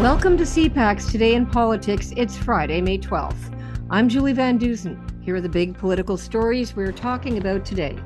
Welcome 0.00 0.36
to 0.38 0.42
CPAC's 0.42 1.10
Today 1.12 1.36
in 1.36 1.46
Politics. 1.46 2.12
It's 2.16 2.36
Friday, 2.36 2.80
May 2.80 2.98
12th. 2.98 3.56
I'm 3.90 4.08
Julie 4.08 4.32
Van 4.32 4.58
Dusen. 4.58 5.00
Here 5.22 5.36
are 5.36 5.40
the 5.40 5.48
big 5.48 5.78
political 5.78 6.16
stories 6.16 6.74
we're 6.74 6.90
talking 6.90 7.38
about 7.38 7.64
today. 7.64 7.96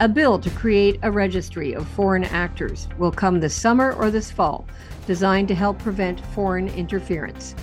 A 0.00 0.08
bill 0.10 0.38
to 0.38 0.50
create 0.50 0.98
a 1.02 1.10
registry 1.10 1.72
of 1.72 1.88
foreign 1.88 2.24
actors 2.24 2.86
will 2.98 3.10
come 3.10 3.40
this 3.40 3.54
summer 3.54 3.92
or 3.92 4.10
this 4.10 4.30
fall, 4.30 4.66
designed 5.06 5.48
to 5.48 5.54
help 5.54 5.78
prevent 5.78 6.20
foreign 6.34 6.68
interference. 6.68 7.54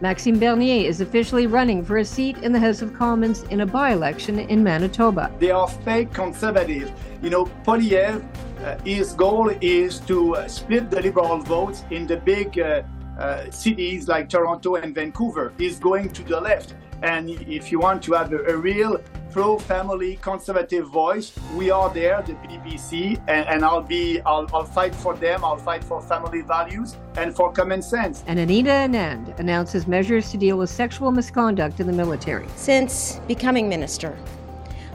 Maxime 0.00 0.40
Bernier 0.40 0.88
is 0.88 1.02
officially 1.02 1.46
running 1.46 1.84
for 1.84 1.98
a 1.98 2.04
seat 2.06 2.38
in 2.38 2.52
the 2.52 2.58
House 2.58 2.80
of 2.80 2.94
Commons 2.94 3.42
in 3.44 3.60
a 3.60 3.66
by 3.66 3.92
election 3.92 4.38
in 4.38 4.64
Manitoba. 4.64 5.30
They 5.38 5.50
are 5.50 5.68
fake 5.68 6.14
conservatives. 6.14 6.90
You 7.20 7.28
know, 7.28 7.44
Poilievre, 7.66 8.26
uh, 8.64 8.78
his 8.82 9.12
goal 9.12 9.50
is 9.60 10.00
to 10.00 10.36
uh, 10.36 10.48
split 10.48 10.90
the 10.90 11.02
Liberal 11.02 11.40
votes 11.40 11.84
in 11.90 12.06
the 12.06 12.16
big 12.16 12.58
uh, 12.58 12.82
Uh, 13.20 13.50
cities 13.50 14.08
like 14.08 14.30
Toronto 14.30 14.76
and 14.76 14.94
Vancouver. 14.94 15.52
is 15.58 15.78
going 15.78 16.08
to 16.08 16.22
the 16.22 16.40
left. 16.40 16.74
And 17.02 17.28
if 17.28 17.70
you 17.70 17.78
want 17.78 18.02
to 18.04 18.14
have 18.14 18.32
a, 18.32 18.38
a 18.46 18.56
real 18.56 18.98
pro 19.30 19.58
family 19.58 20.18
conservative 20.22 20.88
voice, 20.88 21.30
we 21.54 21.70
are 21.70 21.92
there, 21.92 22.22
the 22.22 22.32
PPC, 22.32 23.18
and, 23.28 23.46
and 23.46 23.62
I'll 23.62 23.82
be, 23.82 24.22
I'll, 24.22 24.48
I'll, 24.54 24.64
fight 24.64 24.94
for 24.94 25.14
them. 25.14 25.44
I'll 25.44 25.58
fight 25.58 25.84
for 25.84 26.00
family 26.00 26.40
values 26.40 26.96
and 27.18 27.36
for 27.36 27.52
common 27.52 27.82
sense. 27.82 28.24
And 28.26 28.38
Anita 28.38 28.70
Anand 28.70 29.38
announces 29.38 29.86
measures 29.86 30.30
to 30.30 30.38
deal 30.38 30.56
with 30.56 30.70
sexual 30.70 31.10
misconduct 31.10 31.78
in 31.78 31.86
the 31.86 31.92
military. 31.92 32.48
Since 32.56 33.20
becoming 33.28 33.68
minister, 33.68 34.16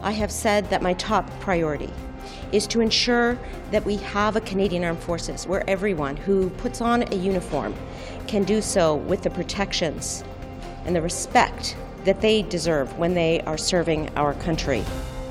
I 0.02 0.14
have 0.14 0.32
said 0.32 0.68
that 0.72 0.82
my 0.82 0.94
top 0.94 1.30
priority 1.42 1.94
is 2.52 2.66
to 2.68 2.82
ensure 2.82 3.38
that 3.70 3.86
we 3.86 3.98
have 3.98 4.36
a 4.36 4.42
Canadian 4.42 4.84
Armed 4.84 5.00
Forces 5.00 5.46
where 5.46 5.68
everyone 5.70 6.18
who 6.18 6.50
puts 6.52 6.82
on 6.82 7.04
a 7.12 7.16
uniform 7.16 7.76
can 8.28 8.44
do 8.44 8.62
so 8.62 8.96
with 8.96 9.24
the 9.24 9.30
protections 9.30 10.24
and 10.86 10.96
the 10.96 11.02
respect 11.02 11.76
that 12.04 12.22
they 12.22 12.44
deserve 12.44 12.98
when 12.98 13.14
they 13.14 13.42
are 13.42 13.58
serving 13.58 14.10
our 14.16 14.34
country. 14.36 14.84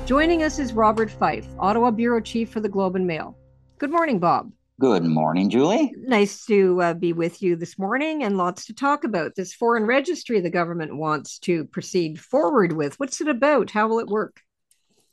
Joining 0.05 0.43
us 0.43 0.59
is 0.59 0.73
Robert 0.73 1.09
Fife, 1.09 1.47
Ottawa 1.57 1.91
Bureau 1.91 2.21
Chief 2.21 2.49
for 2.49 2.59
the 2.59 2.69
Globe 2.69 2.95
and 2.95 3.07
Mail. 3.07 3.37
Good 3.77 3.91
morning, 3.91 4.19
Bob. 4.19 4.51
Good 4.79 5.05
morning, 5.05 5.49
Julie. 5.49 5.93
Nice 5.97 6.45
to 6.47 6.81
uh, 6.81 6.93
be 6.93 7.13
with 7.13 7.41
you 7.41 7.55
this 7.55 7.79
morning 7.79 8.23
and 8.23 8.37
lots 8.37 8.65
to 8.65 8.73
talk 8.73 9.05
about. 9.05 9.35
This 9.35 9.53
foreign 9.53 9.85
registry 9.85 10.41
the 10.41 10.49
government 10.49 10.97
wants 10.97 11.39
to 11.39 11.63
proceed 11.65 12.19
forward 12.19 12.73
with. 12.73 12.99
What's 12.99 13.21
it 13.21 13.29
about? 13.29 13.71
How 13.71 13.87
will 13.87 13.99
it 13.99 14.07
work? 14.07 14.41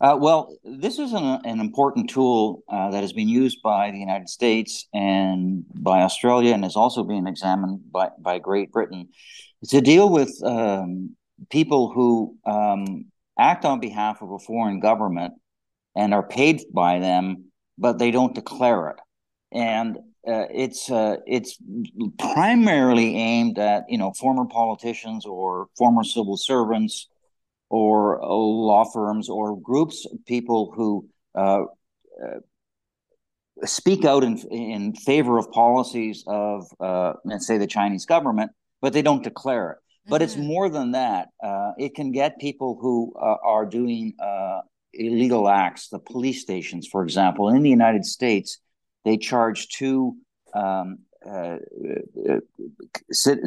Uh, 0.03 0.17
well, 0.17 0.59
this 0.65 0.99
is 0.99 1.13
an, 1.13 1.41
an 1.45 1.61
important 1.61 2.11
tool 2.11 2.65
uh, 2.69 2.91
that 2.91 3.03
has 3.03 3.13
been 3.13 3.29
used 3.29 3.63
by 3.63 3.93
the 3.93 3.99
United 3.99 4.29
States 4.29 4.89
and 4.93 5.65
by 5.75 6.03
Australia 6.03 6.53
and 6.53 6.65
is 6.65 6.75
also 6.75 7.05
being 7.05 7.29
examined 7.29 7.81
by, 7.93 8.09
by 8.19 8.41
Great 8.41 8.73
Britain 8.73 9.09
to 9.69 9.81
deal 9.81 10.11
with 10.11 10.37
um, 10.43 11.15
people 11.51 11.93
who 11.93 12.37
um, 12.45 13.05
act 13.39 13.65
on 13.65 13.79
behalf 13.79 14.21
of 14.23 14.33
a 14.33 14.41
foreign 14.41 14.81
government 14.81 15.35
and 15.95 16.13
are 16.13 16.27
paid 16.27 16.63
by 16.75 16.99
them, 16.99 17.45
but 17.79 17.99
they 18.01 18.11
don't 18.11 18.35
declare 18.35 18.89
it. 18.89 18.97
And 19.53 19.99
uh, 20.27 20.47
it's 20.51 20.91
uh, 20.91 21.17
it's 21.27 21.59
primarily 22.19 23.17
aimed 23.17 23.59
at 23.59 23.85
you 23.89 23.99
know 23.99 24.13
former 24.13 24.47
politicians 24.47 25.27
or 25.27 25.67
former 25.77 26.05
civil 26.05 26.37
servants 26.37 27.09
or 27.73 28.23
uh, 28.23 28.27
law 28.29 28.85
firms 28.85 29.31
or 29.31 29.59
groups 29.59 30.05
of 30.05 30.19
people 30.27 30.71
who 30.77 31.09
uh, 31.35 31.63
uh, 32.23 32.41
speak 33.65 34.05
out 34.05 34.23
in 34.23 34.37
in 34.51 34.95
favor 34.95 35.39
of 35.39 35.51
policies 35.51 36.23
of 36.27 36.67
uh, 36.81 37.15
let's 37.25 37.47
say 37.47 37.57
the 37.57 37.67
Chinese 37.67 38.05
government, 38.05 38.51
but 38.83 38.93
they 38.93 39.01
don't 39.01 39.25
declare 39.25 39.71
it. 39.71 39.79
But 40.07 40.21
mm-hmm. 40.21 40.25
it's 40.25 40.37
more 40.37 40.69
than 40.69 40.93
that. 40.93 41.29
Uh, 41.43 41.71
it 41.79 41.95
can 41.95 42.13
get 42.13 42.39
people 42.39 42.79
who 42.79 43.15
uh, 43.19 43.37
are 43.43 43.65
doing 43.65 44.13
illegal 44.93 45.49
acts. 45.49 45.89
The 45.89 45.99
police 45.99 46.43
stations, 46.43 46.87
for 46.87 47.03
example, 47.03 47.49
in 47.49 47.63
the 47.63 47.71
United 47.71 48.05
States, 48.05 48.59
they 49.07 49.17
charge 49.17 49.69
two 49.69 50.17
um, 50.53 50.99
uh, 51.27 51.59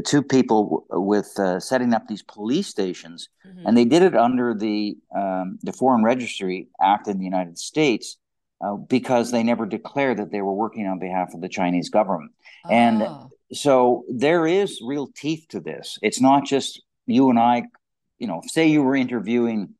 two 0.06 0.24
people 0.24 0.86
with 0.90 1.38
uh, 1.40 1.60
setting 1.60 1.94
up 1.94 2.08
these 2.08 2.24
police 2.24 2.68
stations, 2.68 3.30
mm-hmm. 3.46 3.68
and 3.68 3.78
they 3.78 3.86
did 3.86 4.02
it 4.02 4.16
under 4.16 4.54
the 4.54 4.98
um, 5.16 5.60
the 5.64 5.74
Foreign 5.74 6.04
Registry 6.04 6.68
Act 6.82 7.08
in 7.08 7.18
the 7.18 7.26
United 7.26 7.58
States 7.58 8.18
uh, 8.62 8.76
because 8.76 9.32
they 9.32 9.44
never 9.44 9.66
declared 9.66 10.18
that 10.18 10.32
they 10.32 10.42
were 10.42 10.54
working 10.54 10.88
on 10.88 11.00
behalf 11.00 11.34
of 11.34 11.42
the 11.42 11.50
Chinese 11.50 11.90
government. 11.90 12.32
Oh. 12.66 12.70
And 12.72 13.04
ah. 13.04 13.28
so 13.52 14.06
there 14.10 14.48
is 14.48 14.80
real 14.84 15.08
teeth 15.16 15.46
to 15.50 15.60
this. 15.60 15.98
It's 16.02 16.22
not 16.22 16.46
just 16.46 16.82
you 17.06 17.30
and 17.30 17.40
I. 17.40 17.64
You 18.18 18.28
know, 18.28 18.42
say 18.46 18.68
you 18.68 18.82
were 18.82 18.96
interviewing, 18.96 19.74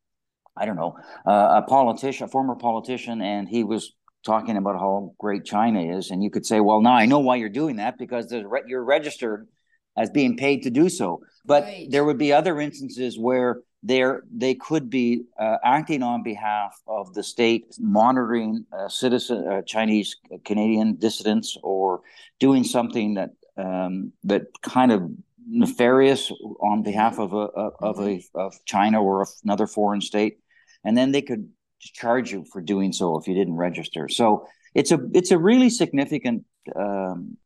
I 0.58 0.66
don't 0.66 0.76
know, 0.76 0.98
uh, 1.26 1.62
a 1.64 1.66
politician, 1.68 2.26
a 2.26 2.28
former 2.28 2.56
politician, 2.56 3.22
and 3.22 3.48
he 3.48 3.64
was 3.64 3.94
talking 4.26 4.58
about 4.58 4.76
how 4.76 5.14
great 5.20 5.46
China 5.46 5.82
is, 5.98 6.12
and 6.12 6.24
you 6.24 6.30
could 6.30 6.46
say, 6.46 6.60
"Well, 6.60 6.82
now 6.82 6.94
I 6.94 7.06
know 7.06 7.20
why 7.20 7.38
you're 7.38 7.50
doing 7.50 7.78
that 7.78 7.98
because 7.98 8.34
re- 8.34 8.64
you're 8.68 8.84
registered 8.84 9.48
as 9.96 10.10
being 10.10 10.36
paid 10.36 10.64
to 10.64 10.70
do 10.70 10.90
so." 10.90 11.22
But 11.46 11.64
right. 11.64 11.88
there 11.90 12.04
would 12.04 12.18
be 12.18 12.34
other 12.34 12.60
instances 12.60 13.18
where 13.18 13.62
there 13.84 14.24
they 14.36 14.56
could 14.56 14.90
be 14.90 15.26
uh, 15.40 15.58
acting 15.64 16.02
on 16.02 16.24
behalf 16.24 16.76
of 16.88 17.14
the 17.14 17.24
state, 17.24 17.68
monitoring 17.80 18.66
uh, 18.74 18.90
citizen 18.90 19.48
uh, 19.48 19.62
Chinese 19.62 20.16
Canadian 20.44 20.96
dissidents, 20.96 21.56
or 21.62 22.02
doing 22.40 22.64
something 22.64 23.14
that 23.14 23.30
um, 23.58 24.12
that 24.24 24.48
kind 24.64 24.92
of 24.92 25.04
nefarious 25.48 26.32
on 26.60 26.82
behalf 26.82 27.20
of 27.20 27.34
a 27.34 27.38
of 27.38 28.00
a 28.00 28.18
mm-hmm. 28.18 28.40
of 28.40 28.54
China 28.66 29.04
or 29.04 29.28
another 29.44 29.68
foreign 29.68 30.02
state, 30.02 30.40
and 30.84 30.98
then 30.98 31.12
they 31.12 31.22
could 31.22 31.48
charge 31.94 32.32
you 32.32 32.46
for 32.52 32.62
doing 32.62 32.92
so 32.92 33.18
if 33.18 33.28
you 33.28 33.34
didn't 33.34 33.56
register. 33.56 34.08
So 34.10 34.48
it's 34.74 34.92
a 34.92 35.00
it's 35.14 35.32
a 35.32 35.38
really 35.38 35.70
significant 35.70 36.46
um, 36.76 37.38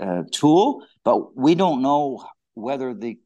uh, 0.00 0.22
tool, 0.30 0.84
but 1.04 1.36
we 1.36 1.54
don't 1.54 1.82
know 1.82 2.24
whether 2.54 2.94
the 2.94 3.18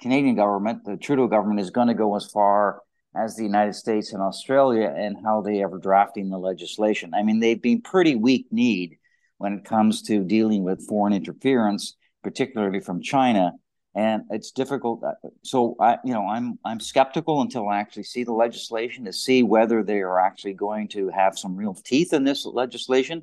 Canadian 0.00 0.34
government, 0.34 0.84
the 0.84 0.96
Trudeau 0.96 1.28
government, 1.28 1.60
is 1.60 1.70
going 1.70 1.88
to 1.88 1.94
go 1.94 2.16
as 2.16 2.26
far 2.26 2.82
as 3.14 3.36
the 3.36 3.44
United 3.44 3.74
States 3.74 4.12
and 4.12 4.22
Australia 4.22 4.92
and 4.96 5.16
how 5.22 5.42
they 5.42 5.62
ever 5.62 5.78
drafting 5.78 6.30
the 6.30 6.38
legislation. 6.38 7.12
I 7.14 7.22
mean, 7.22 7.40
they've 7.40 7.60
been 7.60 7.82
pretty 7.82 8.16
weak 8.16 8.46
kneed 8.50 8.98
when 9.38 9.52
it 9.52 9.64
comes 9.64 10.02
to 10.02 10.24
dealing 10.24 10.64
with 10.64 10.86
foreign 10.86 11.12
interference, 11.12 11.96
particularly 12.22 12.80
from 12.80 13.02
China 13.02 13.52
and 13.94 14.22
it's 14.30 14.50
difficult. 14.50 15.02
Uh, 15.02 15.12
so 15.42 15.76
I, 15.80 15.98
you 16.04 16.12
know, 16.12 16.26
I'm 16.26 16.58
I'm 16.64 16.80
skeptical 16.80 17.40
until 17.40 17.68
I 17.68 17.78
actually 17.78 18.04
see 18.04 18.24
the 18.24 18.32
legislation 18.32 19.04
to 19.04 19.12
see 19.12 19.42
whether 19.42 19.82
they 19.82 20.00
are 20.00 20.18
actually 20.18 20.54
going 20.54 20.88
to 20.88 21.08
have 21.08 21.38
some 21.38 21.56
real 21.56 21.74
teeth 21.74 22.12
in 22.12 22.24
this 22.24 22.46
legislation, 22.46 23.22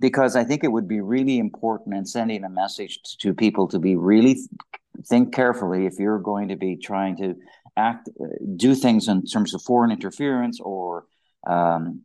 because 0.00 0.36
I 0.36 0.44
think 0.44 0.64
it 0.64 0.72
would 0.72 0.88
be 0.88 1.00
really 1.00 1.38
important 1.38 1.96
in 1.96 2.04
sending 2.04 2.44
a 2.44 2.50
message 2.50 3.00
to 3.20 3.34
people 3.34 3.68
to 3.68 3.78
be 3.78 3.96
really 3.96 4.36
think 5.06 5.34
carefully 5.34 5.86
if 5.86 5.98
you're 5.98 6.18
going 6.18 6.48
to 6.48 6.56
be 6.56 6.76
trying 6.76 7.16
to 7.16 7.34
act, 7.76 8.08
uh, 8.20 8.26
do 8.56 8.74
things 8.74 9.08
in 9.08 9.24
terms 9.24 9.54
of 9.54 9.62
foreign 9.62 9.90
interference 9.90 10.60
or 10.60 11.06
um, 11.46 12.02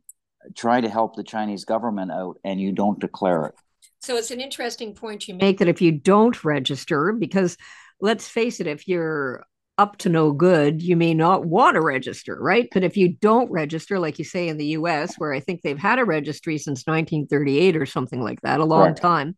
try 0.56 0.80
to 0.80 0.88
help 0.88 1.14
the 1.14 1.22
Chinese 1.22 1.64
government 1.66 2.10
out, 2.10 2.38
and 2.42 2.58
you 2.58 2.72
don't 2.72 2.98
declare 2.98 3.44
it. 3.44 3.54
So 4.00 4.16
it's 4.16 4.30
an 4.30 4.40
interesting 4.40 4.94
point 4.94 5.28
you 5.28 5.34
make 5.34 5.58
that 5.58 5.68
if 5.68 5.82
you 5.82 5.92
don't 5.92 6.42
register, 6.44 7.12
because 7.12 7.58
let's 8.00 8.28
face 8.28 8.60
it, 8.60 8.66
if 8.66 8.86
you're 8.88 9.44
up 9.78 9.96
to 9.98 10.08
no 10.08 10.32
good, 10.32 10.82
you 10.82 10.96
may 10.96 11.14
not 11.14 11.46
want 11.46 11.76
to 11.76 11.80
register, 11.80 12.36
right? 12.40 12.68
But 12.72 12.82
if 12.82 12.96
you 12.96 13.10
don't 13.10 13.50
register, 13.50 13.98
like 13.98 14.18
you 14.18 14.24
say 14.24 14.48
in 14.48 14.56
the 14.56 14.66
US, 14.66 15.14
where 15.18 15.32
I 15.32 15.40
think 15.40 15.62
they've 15.62 15.78
had 15.78 16.00
a 16.00 16.04
registry 16.04 16.58
since 16.58 16.84
1938 16.84 17.76
or 17.76 17.86
something 17.86 18.20
like 18.20 18.40
that, 18.42 18.60
a 18.60 18.64
long 18.64 18.88
right. 18.88 18.96
time, 18.96 19.36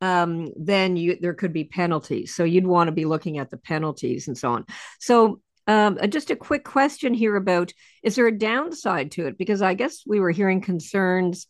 um, 0.00 0.50
then 0.56 0.96
you 0.96 1.18
there 1.20 1.34
could 1.34 1.52
be 1.52 1.64
penalties. 1.64 2.34
So 2.34 2.44
you'd 2.44 2.66
want 2.66 2.88
to 2.88 2.92
be 2.92 3.04
looking 3.04 3.38
at 3.38 3.50
the 3.50 3.58
penalties 3.58 4.28
and 4.28 4.36
so 4.36 4.52
on. 4.52 4.64
So 4.98 5.40
um, 5.66 5.98
uh, 6.00 6.06
just 6.06 6.30
a 6.30 6.36
quick 6.36 6.64
question 6.64 7.12
here 7.12 7.36
about 7.36 7.72
is 8.02 8.14
there 8.16 8.26
a 8.26 8.38
downside 8.38 9.12
to 9.12 9.26
it? 9.26 9.36
Because 9.36 9.62
I 9.62 9.74
guess 9.74 10.02
we 10.06 10.20
were 10.20 10.30
hearing 10.30 10.60
concerns 10.60 11.46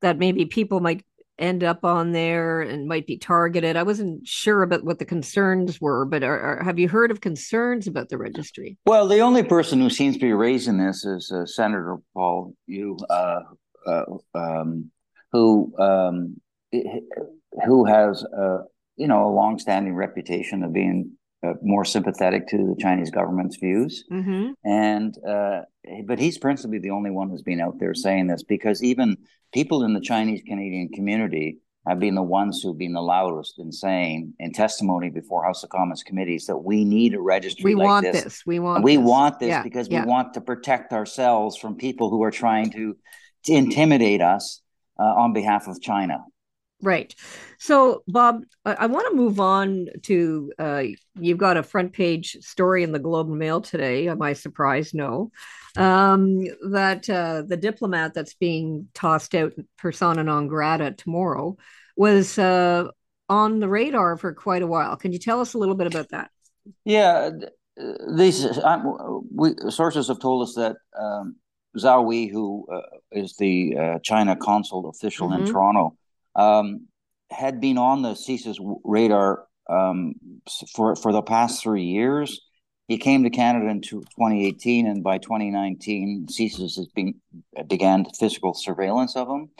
that 0.00 0.18
maybe 0.18 0.46
people 0.46 0.80
might 0.80 1.04
end 1.38 1.62
up 1.62 1.84
on 1.84 2.12
there 2.12 2.60
and 2.60 2.88
might 2.88 3.06
be 3.06 3.16
targeted. 3.16 3.76
I 3.76 3.82
wasn't 3.82 4.26
sure 4.26 4.62
about 4.62 4.84
what 4.84 4.98
the 4.98 5.04
concerns 5.04 5.80
were, 5.80 6.04
but 6.04 6.22
are, 6.22 6.38
are, 6.38 6.64
have 6.64 6.78
you 6.78 6.88
heard 6.88 7.10
of 7.10 7.20
concerns 7.20 7.86
about 7.86 8.08
the 8.08 8.18
registry? 8.18 8.76
Well, 8.86 9.06
the 9.06 9.20
only 9.20 9.42
person 9.42 9.80
who 9.80 9.90
seems 9.90 10.16
to 10.16 10.20
be 10.20 10.32
raising 10.32 10.78
this 10.78 11.04
is 11.04 11.30
uh, 11.30 11.46
Senator 11.46 11.98
Pau 12.14 12.52
Woo, 12.68 12.96
uh, 13.08 13.40
uh, 13.86 14.04
um, 14.34 14.90
who 15.32 15.72
um, 15.78 16.40
who 17.66 17.84
has 17.84 18.24
uh, 18.24 18.58
you 18.96 19.06
know 19.06 19.26
a 19.26 19.34
longstanding 19.34 19.94
reputation 19.94 20.62
of 20.62 20.72
being 20.72 21.17
uh, 21.46 21.54
more 21.62 21.84
sympathetic 21.84 22.48
to 22.48 22.56
the 22.56 22.76
Chinese 22.78 23.10
government's 23.10 23.56
views, 23.56 24.04
mm-hmm. 24.10 24.50
and 24.64 25.14
uh, 25.26 25.60
but 26.06 26.18
he's 26.18 26.38
principally 26.38 26.78
the 26.78 26.90
only 26.90 27.10
one 27.10 27.30
who's 27.30 27.42
been 27.42 27.60
out 27.60 27.78
there 27.78 27.94
saying 27.94 28.26
this 28.26 28.42
because 28.42 28.82
even 28.82 29.16
people 29.52 29.84
in 29.84 29.94
the 29.94 30.00
Chinese 30.00 30.42
Canadian 30.46 30.88
community 30.88 31.58
have 31.86 31.98
been 31.98 32.14
the 32.14 32.22
ones 32.22 32.60
who've 32.62 32.76
been 32.76 32.92
the 32.92 33.00
loudest 33.00 33.58
in 33.58 33.72
saying 33.72 34.34
in 34.38 34.52
testimony 34.52 35.10
before 35.10 35.44
House 35.44 35.62
of 35.62 35.70
Commons 35.70 36.02
committees 36.02 36.46
that 36.46 36.56
we 36.56 36.84
need 36.84 37.14
a 37.14 37.20
registry. 37.20 37.64
We 37.64 37.74
like 37.76 37.86
want 37.86 38.04
this. 38.04 38.24
this. 38.24 38.42
We 38.46 38.58
want. 38.58 38.84
we 38.84 38.96
this. 38.96 39.06
want 39.06 39.40
this 39.40 39.48
Yeah, 39.48 39.62
because 39.62 39.88
yeah. 39.88 40.02
we 40.02 40.08
want 40.08 40.34
to 40.34 40.40
protect 40.40 40.92
ourselves 40.92 41.56
from 41.56 41.76
people 41.76 42.10
who 42.10 42.22
are 42.24 42.30
trying 42.30 42.70
to, 42.72 42.96
to 43.44 43.52
intimidate 43.52 44.20
us 44.20 44.60
uh, 44.98 45.04
on 45.04 45.32
behalf 45.32 45.66
of 45.66 45.80
China. 45.80 46.18
Right. 46.80 47.12
So, 47.58 48.04
Bob, 48.06 48.44
I, 48.64 48.74
I 48.74 48.86
want 48.86 49.08
to 49.10 49.16
move 49.16 49.40
on 49.40 49.88
to 50.02 50.52
uh, 50.58 50.82
you've 51.18 51.38
got 51.38 51.56
a 51.56 51.62
front 51.62 51.92
page 51.92 52.36
story 52.40 52.84
in 52.84 52.92
the 52.92 53.00
Globe 53.00 53.28
and 53.28 53.38
Mail 53.38 53.60
today. 53.60 54.08
Am 54.08 54.22
I 54.22 54.32
surprised? 54.32 54.94
No. 54.94 55.32
Um, 55.76 56.44
that 56.70 57.08
uh, 57.10 57.42
the 57.46 57.56
diplomat 57.56 58.14
that's 58.14 58.34
being 58.34 58.88
tossed 58.94 59.34
out 59.34 59.52
persona 59.76 60.22
non 60.22 60.46
grata 60.46 60.92
tomorrow 60.92 61.56
was 61.96 62.38
uh, 62.38 62.88
on 63.28 63.58
the 63.58 63.68
radar 63.68 64.16
for 64.16 64.32
quite 64.32 64.62
a 64.62 64.66
while. 64.66 64.96
Can 64.96 65.12
you 65.12 65.18
tell 65.18 65.40
us 65.40 65.54
a 65.54 65.58
little 65.58 65.74
bit 65.74 65.88
about 65.88 66.10
that? 66.10 66.30
Yeah, 66.84 67.30
uh, 67.80 68.14
these 68.16 68.46
we, 69.34 69.54
sources 69.70 70.08
have 70.08 70.20
told 70.20 70.48
us 70.48 70.54
that 70.54 70.76
um, 70.98 71.36
Zhao 71.76 72.04
Wei, 72.04 72.28
who 72.28 72.66
uh, 72.72 72.98
is 73.12 73.34
the 73.36 73.76
uh, 73.76 73.98
China 74.02 74.36
consul 74.36 74.88
official 74.88 75.32
in 75.32 75.42
Mhm. 75.42 75.50
Toronto, 75.50 75.97
um, 76.38 76.86
had 77.30 77.60
been 77.60 77.76
on 77.76 78.02
the 78.02 78.12
CSIS 78.12 78.56
radar 78.84 79.44
um, 79.68 80.14
for 80.74 80.96
for 80.96 81.12
the 81.12 81.22
past 81.22 81.62
three 81.62 81.84
years. 81.84 82.40
He 82.86 82.96
came 82.96 83.24
to 83.24 83.30
Canada 83.30 83.68
in 83.68 83.82
2018, 83.82 84.86
and 84.86 85.04
by 85.04 85.18
2019, 85.18 86.26
CSIS 86.30 86.76
has 86.76 86.86
been 86.94 87.16
began 87.66 88.06
physical 88.18 88.54
surveillance 88.54 89.14
of 89.14 89.28
him 89.28 89.50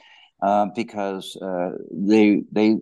uh, 0.41 0.67
because 0.75 1.37
uh, 1.37 1.73
they 1.93 2.43
they 2.51 2.77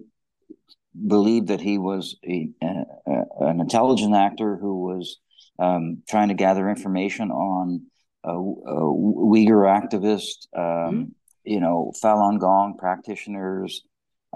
believed 1.06 1.48
that 1.48 1.60
he 1.60 1.78
was 1.78 2.16
a, 2.24 2.48
a, 2.62 3.22
an 3.40 3.60
intelligent 3.60 4.14
actor 4.14 4.56
who 4.56 4.82
was 4.84 5.18
um, 5.58 6.02
trying 6.08 6.28
to 6.28 6.34
gather 6.34 6.68
information 6.68 7.30
on 7.30 7.86
uh, 8.24 8.32
Uyghur 8.32 9.66
activists, 9.66 10.46
um, 10.56 11.14
you 11.46 11.60
know, 11.60 11.92
Falun 12.02 12.38
Gong 12.38 12.76
practitioners, 12.76 13.82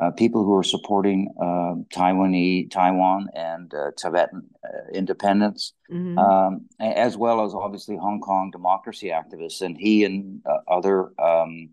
uh, 0.01 0.11
people 0.13 0.45
who 0.45 0.55
are 0.55 0.63
supporting 0.63 1.29
uh, 1.39 1.75
Taiwanese, 1.95 2.71
Taiwan 2.71 3.29
and 3.35 3.75
uh, 3.75 3.91
Tibetan 3.97 4.49
uh, 4.65 4.93
independence, 4.95 5.75
Mhm. 5.91 6.17
um, 6.19 6.67
as 6.79 7.17
well 7.17 7.45
as 7.45 7.53
obviously 7.55 7.97
Hong 7.97 8.21
Kong 8.21 8.51
democracy 8.51 9.09
activists. 9.09 9.61
And 9.61 9.77
he 9.77 10.05
and 10.05 10.41
uh, 10.47 10.59
other 10.69 11.13
um, 11.19 11.71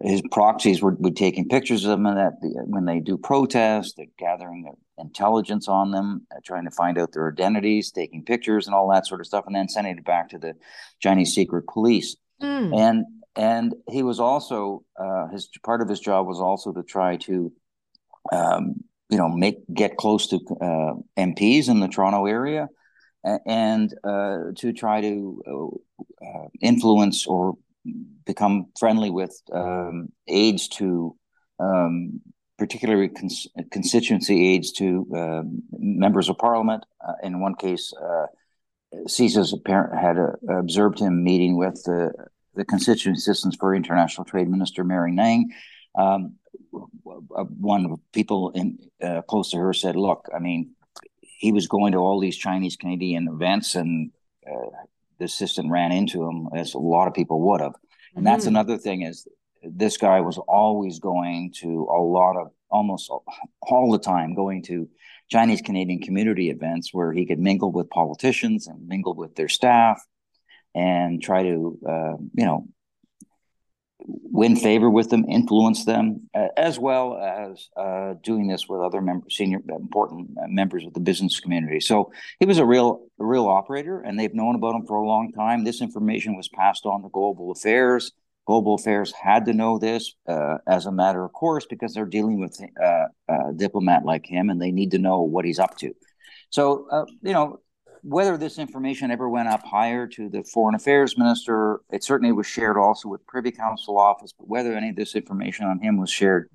his 0.00 0.22
proxies 0.30 0.80
were, 0.80 0.96
were 1.00 1.10
taking 1.10 1.48
pictures 1.48 1.84
of 1.84 1.90
them, 1.90 2.06
and 2.06 2.16
that 2.16 2.40
the, 2.40 2.50
when 2.66 2.84
they 2.84 3.00
do 3.00 3.18
protests, 3.18 3.94
they're 3.94 4.06
gathering 4.16 4.62
their 4.62 4.74
intelligence 4.96 5.66
on 5.68 5.90
them, 5.90 6.26
uh, 6.30 6.38
trying 6.44 6.64
to 6.64 6.70
find 6.70 6.98
out 6.98 7.12
their 7.12 7.28
identities, 7.28 7.90
taking 7.90 8.24
pictures 8.24 8.66
and 8.66 8.74
all 8.74 8.88
that 8.88 9.06
sort 9.06 9.20
of 9.20 9.26
stuff, 9.26 9.44
and 9.46 9.56
then 9.56 9.68
sending 9.68 9.98
it 9.98 10.04
back 10.04 10.28
to 10.28 10.38
the 10.38 10.54
Chinese 11.00 11.34
secret 11.34 11.66
police. 11.66 12.16
Mm. 12.40 12.78
And 12.78 13.06
and 13.38 13.74
he 13.88 14.02
was 14.02 14.18
also 14.18 14.84
uh, 14.98 15.28
his 15.28 15.48
part 15.62 15.80
of 15.80 15.88
his 15.88 16.00
job 16.00 16.26
was 16.26 16.40
also 16.40 16.72
to 16.72 16.82
try 16.82 17.16
to, 17.16 17.52
um, 18.32 18.74
you 19.08 19.16
know, 19.16 19.28
make 19.28 19.58
get 19.72 19.96
close 19.96 20.26
to 20.26 20.36
uh, 20.60 20.94
MPs 21.16 21.68
in 21.68 21.78
the 21.78 21.86
Toronto 21.86 22.26
area, 22.26 22.68
and 23.46 23.94
uh, 24.02 24.38
to 24.56 24.72
try 24.72 25.00
to 25.00 25.42
uh, 25.46 26.26
uh, 26.26 26.48
influence 26.60 27.26
or 27.26 27.54
become 28.26 28.66
friendly 28.78 29.08
with 29.08 29.40
um, 29.52 30.08
aides 30.26 30.66
to, 30.68 31.16
um, 31.60 32.20
particularly 32.58 33.08
cons- 33.08 33.46
constituency 33.70 34.48
aides 34.48 34.72
to 34.72 35.06
um 35.14 35.62
members 35.78 36.28
of 36.28 36.36
parliament. 36.38 36.84
Uh, 37.06 37.12
in 37.22 37.40
one 37.40 37.54
case, 37.54 37.92
uh, 38.02 38.26
CSIS 39.06 39.52
apparent 39.52 39.96
had 39.96 40.16
observed 40.48 40.98
him 40.98 41.22
meeting 41.22 41.56
with 41.56 41.80
the 41.84 42.10
the 42.54 42.64
Constituent 42.64 43.18
Assistance 43.18 43.56
for 43.58 43.74
International 43.74 44.24
Trade 44.24 44.48
Minister 44.48 44.84
Mary 44.84 45.16
Ng. 45.16 45.50
Um, 45.94 46.34
w- 46.72 47.26
one 47.58 47.84
of 47.84 47.90
the 47.92 47.98
people 48.12 48.50
in 48.50 48.78
uh, 49.02 49.22
close 49.22 49.50
to 49.50 49.58
her 49.58 49.72
said, 49.72 49.96
"Look, 49.96 50.28
I 50.34 50.38
mean, 50.38 50.70
he 51.20 51.52
was 51.52 51.66
going 51.66 51.92
to 51.92 51.98
all 51.98 52.20
these 52.20 52.36
Chinese 52.36 52.76
Canadian 52.76 53.28
events, 53.28 53.74
and 53.74 54.10
uh, 54.46 54.70
the 55.18 55.24
assistant 55.24 55.70
ran 55.70 55.92
into 55.92 56.24
him, 56.28 56.48
as 56.54 56.74
a 56.74 56.78
lot 56.78 57.08
of 57.08 57.14
people 57.14 57.40
would 57.42 57.60
have." 57.60 57.74
And 58.16 58.26
that's 58.26 58.44
Mhm. 58.44 58.48
another 58.48 58.78
thing 58.78 59.02
is 59.02 59.26
this 59.62 59.96
guy 59.96 60.20
was 60.20 60.38
always 60.38 60.98
going 60.98 61.52
to 61.60 61.88
a 61.90 62.00
lot 62.00 62.36
of 62.36 62.50
almost 62.70 63.10
all 63.62 63.90
the 63.90 63.98
time 63.98 64.34
going 64.34 64.62
to 64.62 64.88
Chinese 65.28 65.60
Canadian 65.60 66.00
community 66.00 66.50
events 66.50 66.92
where 66.92 67.12
he 67.12 67.26
could 67.26 67.38
mingle 67.38 67.72
with 67.72 67.88
politicians 67.90 68.66
and 68.66 68.86
mingle 68.86 69.14
with 69.14 69.34
their 69.34 69.48
staff 69.48 70.04
and 70.74 71.22
try 71.22 71.42
to 71.42 71.78
uh, 71.88 72.16
you 72.34 72.44
know 72.44 72.66
win 74.08 74.56
favor 74.56 74.88
with 74.88 75.10
them, 75.10 75.24
influence 75.28 75.84
them, 75.84 76.28
uh, 76.34 76.48
as 76.56 76.78
well 76.78 77.18
as 77.18 77.68
uh, 77.76 78.14
doing 78.22 78.46
this 78.46 78.68
with 78.68 78.80
other 78.80 79.02
senior 79.28 79.60
important 79.68 80.30
members 80.48 80.84
of 80.84 80.94
the 80.94 81.00
business 81.00 81.40
community. 81.40 81.80
So 81.80 82.12
he 82.38 82.46
was 82.46 82.58
a 82.58 82.64
real, 82.64 83.00
a 83.20 83.24
real 83.24 83.46
operator, 83.46 84.00
and 84.00 84.18
they've 84.18 84.34
known 84.34 84.54
about 84.54 84.74
him 84.74 84.86
for 84.86 84.96
a 84.96 85.06
long 85.06 85.32
time. 85.32 85.64
This 85.64 85.82
information 85.82 86.36
was 86.36 86.48
passed 86.48 86.86
on 86.86 87.02
to 87.02 87.08
Global 87.08 87.50
Affairs. 87.50 88.12
Global 88.46 88.76
Affairs 88.76 89.12
had 89.12 89.44
to 89.46 89.52
know 89.52 89.78
this 89.78 90.14
uh, 90.26 90.58
as 90.66 90.86
a 90.86 90.92
matter 90.92 91.22
of 91.22 91.32
course 91.32 91.66
because 91.68 91.92
they're 91.92 92.06
dealing 92.06 92.40
with 92.40 92.58
uh, 92.82 93.06
a 93.28 93.52
diplomat 93.54 94.04
like 94.04 94.24
him, 94.24 94.48
and 94.48 94.60
they 94.60 94.70
need 94.70 94.92
to 94.92 94.98
know 94.98 95.20
what 95.20 95.44
he's 95.44 95.58
up 95.58 95.76
to. 95.78 95.92
So 96.50 96.86
uh, 96.90 97.04
you 97.22 97.32
know, 97.32 97.60
whether 98.02 98.36
this 98.36 98.58
information 98.58 99.10
ever 99.10 99.28
went 99.28 99.48
up 99.48 99.64
higher 99.64 100.06
to 100.08 100.28
the 100.28 100.42
foreign 100.42 100.74
affairs 100.74 101.18
minister, 101.18 101.80
it 101.90 102.04
certainly 102.04 102.32
was 102.32 102.46
shared 102.46 102.76
also 102.76 103.08
with 103.08 103.26
Privy 103.26 103.50
Council 103.50 103.98
office. 103.98 104.32
But 104.36 104.48
whether 104.48 104.74
any 104.74 104.90
of 104.90 104.96
this 104.96 105.14
information 105.14 105.66
on 105.66 105.80
him 105.80 105.98
was 105.98 106.10
shared 106.10 106.50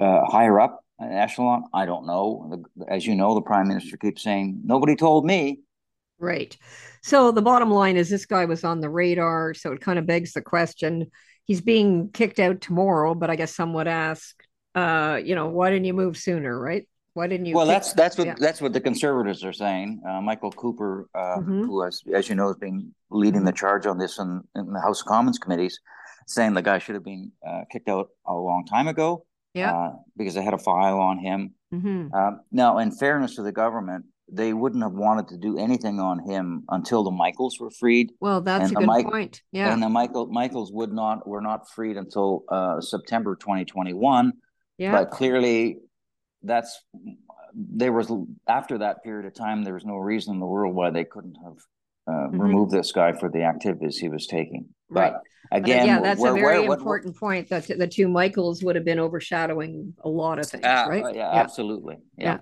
uh, 0.00 0.24
higher 0.24 0.60
up 0.60 0.84
in 1.00 1.12
echelon, 1.12 1.64
I 1.72 1.86
don't 1.86 2.06
know. 2.06 2.64
As 2.88 3.06
you 3.06 3.14
know, 3.14 3.34
the 3.34 3.42
prime 3.42 3.68
minister 3.68 3.96
keeps 3.96 4.22
saying 4.22 4.60
nobody 4.64 4.96
told 4.96 5.24
me. 5.24 5.60
Right. 6.18 6.56
So 7.02 7.30
the 7.30 7.42
bottom 7.42 7.70
line 7.70 7.96
is 7.96 8.10
this 8.10 8.26
guy 8.26 8.44
was 8.44 8.64
on 8.64 8.80
the 8.80 8.90
radar. 8.90 9.54
So 9.54 9.72
it 9.72 9.80
kind 9.80 9.98
of 9.98 10.06
begs 10.06 10.32
the 10.32 10.42
question. 10.42 11.10
He's 11.44 11.60
being 11.60 12.10
kicked 12.10 12.40
out 12.40 12.60
tomorrow, 12.60 13.14
but 13.14 13.30
I 13.30 13.36
guess 13.36 13.54
some 13.54 13.72
would 13.74 13.88
ask, 13.88 14.34
uh, 14.74 15.20
you 15.24 15.34
know, 15.34 15.48
why 15.48 15.70
didn't 15.70 15.86
you 15.86 15.94
move 15.94 16.16
sooner, 16.16 16.58
right? 16.58 16.86
Why 17.18 17.26
didn't 17.26 17.46
you? 17.46 17.54
well, 17.56 17.66
kick- 17.66 17.74
that's 17.74 17.92
that's 17.94 18.16
what 18.18 18.26
yeah. 18.28 18.34
that's 18.38 18.60
what 18.62 18.72
the 18.72 18.80
conservatives 18.80 19.42
are 19.44 19.52
saying. 19.64 20.00
Uh, 20.08 20.20
Michael 20.20 20.52
Cooper, 20.52 21.08
uh, 21.14 21.38
Mhm. 21.40 21.66
who, 21.66 21.84
as, 21.84 22.00
as 22.14 22.28
you 22.28 22.36
know, 22.36 22.46
has 22.46 22.56
been 22.56 22.94
leading 23.10 23.44
the 23.44 23.52
charge 23.62 23.84
on 23.86 23.98
this 23.98 24.18
in, 24.18 24.30
in 24.54 24.72
the 24.72 24.80
House 24.80 25.00
of 25.02 25.06
Commons 25.06 25.38
committees, 25.38 25.74
saying 26.28 26.54
the 26.54 26.62
guy 26.70 26.78
should 26.78 26.94
have 26.94 27.04
been 27.04 27.32
uh, 27.48 27.62
kicked 27.72 27.88
out 27.88 28.06
a 28.26 28.34
long 28.34 28.64
time 28.74 28.86
ago. 28.88 29.24
Yeah. 29.54 29.74
uh, 29.76 29.92
because 30.16 30.34
they 30.34 30.44
had 30.44 30.54
a 30.54 30.58
file 30.70 31.00
on 31.00 31.18
him. 31.18 31.54
Mhm. 31.74 32.14
Um, 32.14 32.40
now, 32.52 32.78
in 32.78 32.92
fairness 32.92 33.34
to 33.36 33.42
the 33.42 33.50
government, 33.50 34.04
they 34.30 34.52
wouldn't 34.52 34.82
have 34.84 34.92
wanted 34.92 35.26
to 35.32 35.38
do 35.38 35.58
anything 35.58 35.98
on 35.98 36.16
him 36.30 36.62
until 36.68 37.02
the 37.02 37.10
Michaels 37.10 37.58
were 37.58 37.70
freed, 37.70 38.12
Well, 38.20 38.40
that's 38.42 38.68
And 38.68 38.76
a 38.76 38.80
good 38.80 38.86
Mike- 38.86 39.10
point. 39.10 39.42
Yeah. 39.50 39.72
and 39.72 39.82
the 39.82 39.88
Michael 39.88 40.26
Michaels 40.40 40.70
would 40.78 40.92
not 40.92 41.26
were 41.26 41.40
not 41.40 41.60
freed 41.74 41.96
until 41.96 42.44
uh, 42.56 42.80
September 42.80 43.34
2021. 43.34 44.32
yeah. 44.76 44.92
But 44.92 45.10
clearly, 45.10 45.78
that's 46.42 46.80
there 47.54 47.92
was 47.92 48.12
after 48.46 48.78
that 48.78 49.02
period 49.02 49.26
of 49.26 49.34
time, 49.34 49.64
there 49.64 49.74
was 49.74 49.84
no 49.84 49.96
reason 49.96 50.34
in 50.34 50.40
the 50.40 50.46
world 50.46 50.74
why 50.74 50.90
they 50.90 51.04
couldn't 51.04 51.36
have 51.42 51.56
uh, 52.06 52.28
Mhm. 52.28 52.40
removed 52.40 52.70
this 52.70 52.90
guy 52.92 53.12
for 53.12 53.28
the 53.28 53.42
activities 53.42 53.98
he 53.98 54.08
was 54.08 54.26
taking. 54.26 54.68
Right. 54.88 55.12
But 55.12 55.22
But 55.50 55.58
again, 55.58 55.86
yeah, 55.86 56.00
that's 56.00 56.18
where- 56.20 56.32
a 56.32 56.34
very 56.34 56.60
where- 56.60 56.68
what- 56.70 56.78
important 56.78 57.16
point 57.16 57.50
that 57.50 57.66
the 57.66 57.86
two 57.86 58.08
Michaels 58.08 58.62
would 58.64 58.76
have 58.76 58.84
been 58.86 58.98
overshadowing 58.98 59.94
a 60.02 60.08
lot 60.08 60.38
of 60.38 60.46
things, 60.46 60.64
uh, 60.64 60.86
right? 60.88 61.14
yeah, 61.14 61.30
absolutely. 61.30 61.96
Yeah. 62.16 62.38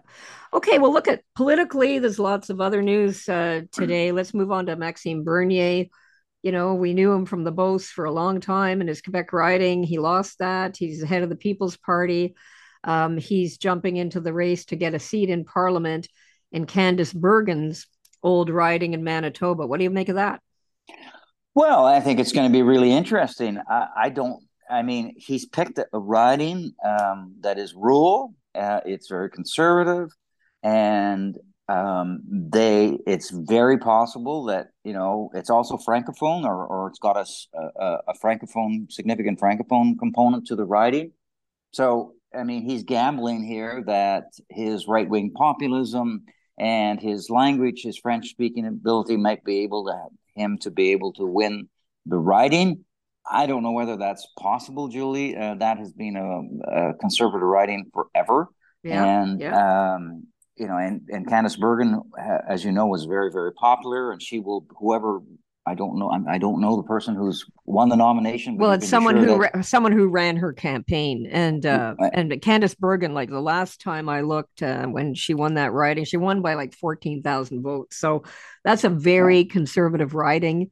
Okay, 0.54 0.78
well, 0.78 0.92
look 0.92 1.08
at 1.08 1.22
politically, 1.34 1.98
there's 1.98 2.20
lots 2.20 2.48
of 2.48 2.60
other 2.60 2.80
news 2.80 3.28
uh, 3.28 3.62
today. 3.72 4.12
Let's 4.12 4.32
move 4.34 4.52
on 4.52 4.66
to 4.66 4.76
Maxime 4.76 5.24
Bernier. 5.24 5.86
You 6.44 6.52
know, 6.52 6.74
we 6.74 6.94
knew 6.94 7.12
him 7.12 7.26
from 7.26 7.42
the 7.42 7.50
Beauce 7.52 7.88
for 7.90 8.04
a 8.04 8.12
long 8.12 8.38
time 8.40 8.80
in 8.80 8.86
his 8.86 9.02
Quebec 9.02 9.32
riding. 9.32 9.82
He 9.82 9.98
lost 9.98 10.38
that. 10.38 10.76
He's 10.76 11.00
the 11.00 11.06
head 11.08 11.24
of 11.24 11.28
the 11.28 11.34
People's 11.36 11.76
Party. 11.76 12.36
Um, 12.86 13.18
he's 13.18 13.58
jumping 13.58 13.96
into 13.96 14.20
the 14.20 14.32
race 14.32 14.64
to 14.66 14.76
get 14.76 14.94
a 14.94 14.98
seat 14.98 15.28
in 15.28 15.44
Parliament 15.44 16.08
in 16.52 16.64
Candice 16.66 17.14
Bergen's 17.14 17.88
old 18.22 18.48
riding 18.48 18.94
in 18.94 19.04
Manitoba. 19.04 19.66
What 19.66 19.78
do 19.78 19.84
you 19.84 19.90
make 19.90 20.08
of 20.08 20.14
that? 20.14 20.40
Well, 21.54 21.84
I 21.84 22.00
think 22.00 22.20
it's 22.20 22.32
going 22.32 22.50
to 22.50 22.52
be 22.52 22.62
really 22.62 22.92
interesting. 22.92 23.58
I, 23.68 23.88
I 23.96 24.08
don't. 24.10 24.42
I 24.70 24.82
mean, 24.82 25.14
he's 25.16 25.46
picked 25.46 25.78
a 25.78 25.98
riding 25.98 26.72
um, 26.84 27.36
that 27.40 27.58
is 27.58 27.74
rural. 27.74 28.34
Uh, 28.54 28.80
it's 28.84 29.08
very 29.08 29.30
conservative, 29.30 30.10
and 30.62 31.36
um, 31.68 32.20
they. 32.28 32.98
It's 33.06 33.30
very 33.30 33.78
possible 33.78 34.44
that 34.44 34.68
you 34.84 34.92
know 34.92 35.30
it's 35.34 35.50
also 35.50 35.76
francophone, 35.76 36.44
or 36.44 36.66
or 36.66 36.88
it's 36.88 36.98
got 36.98 37.16
a 37.16 38.14
francophone, 38.22 38.92
significant 38.92 39.40
francophone 39.40 39.98
component 39.98 40.46
to 40.48 40.56
the 40.56 40.64
riding. 40.64 41.12
So 41.72 42.15
I 42.34 42.44
mean, 42.44 42.62
he's 42.62 42.84
gambling 42.84 43.44
here 43.44 43.82
that 43.86 44.24
his 44.50 44.86
right 44.86 45.08
wing 45.08 45.32
populism 45.34 46.24
and 46.58 47.00
his 47.00 47.30
language, 47.30 47.82
his 47.82 47.98
French 47.98 48.28
speaking 48.28 48.66
ability 48.66 49.16
might 49.16 49.44
be 49.44 49.60
able 49.60 49.86
to 49.86 50.40
him 50.40 50.58
to 50.58 50.70
be 50.70 50.92
able 50.92 51.12
to 51.14 51.26
win 51.26 51.68
the 52.04 52.18
riding. 52.18 52.84
I 53.28 53.46
don't 53.46 53.62
know 53.62 53.72
whether 53.72 53.96
that's 53.96 54.26
possible, 54.38 54.88
Julie. 54.88 55.36
Uh, 55.36 55.54
that 55.56 55.78
has 55.78 55.92
been 55.92 56.16
a, 56.16 56.90
a, 56.90 56.94
conservative 56.94 57.42
riding 57.42 57.90
forever. 57.92 58.48
Yeah, 58.82 59.04
and 59.04 59.40
yeah. 59.40 59.94
Um, 59.94 60.26
you 60.56 60.68
know, 60.68 60.76
and 60.76 61.02
and 61.08 61.26
Candice 61.26 61.58
Bergen, 61.58 62.00
as 62.48 62.64
you 62.64 62.72
know, 62.72 62.86
was 62.86 63.04
very 63.04 63.30
very 63.32 63.52
popular, 63.52 64.12
and 64.12 64.22
she 64.22 64.38
will 64.38 64.64
whoever 64.78 65.20
I 65.66 65.74
don't 65.74 65.98
know. 65.98 66.10
I 66.28 66.38
don't 66.38 66.60
know 66.60 66.76
the 66.76 66.84
person 66.84 67.16
who's 67.16 67.44
won 67.64 67.88
the 67.88 67.96
nomination. 67.96 68.56
Well, 68.56 68.70
it's 68.72 68.88
someone 68.88 69.16
sure 69.16 69.24
who 69.24 69.42
that... 69.42 69.54
ra- 69.54 69.62
someone 69.62 69.90
who 69.90 70.06
ran 70.06 70.36
her 70.36 70.52
campaign, 70.52 71.28
and 71.28 71.66
uh, 71.66 71.96
and 72.12 72.30
Candice 72.30 72.78
Bergen. 72.78 73.14
Like 73.14 73.30
the 73.30 73.40
last 73.40 73.80
time 73.80 74.08
I 74.08 74.20
looked, 74.20 74.62
uh, 74.62 74.86
when 74.86 75.14
she 75.14 75.34
won 75.34 75.54
that 75.54 75.72
riding, 75.72 76.04
she 76.04 76.18
won 76.18 76.40
by 76.40 76.54
like 76.54 76.72
fourteen 76.72 77.20
thousand 77.20 77.62
votes. 77.62 77.96
So 77.96 78.22
that's 78.62 78.84
a 78.84 78.88
very 78.88 79.44
conservative 79.44 80.14
riding. 80.14 80.70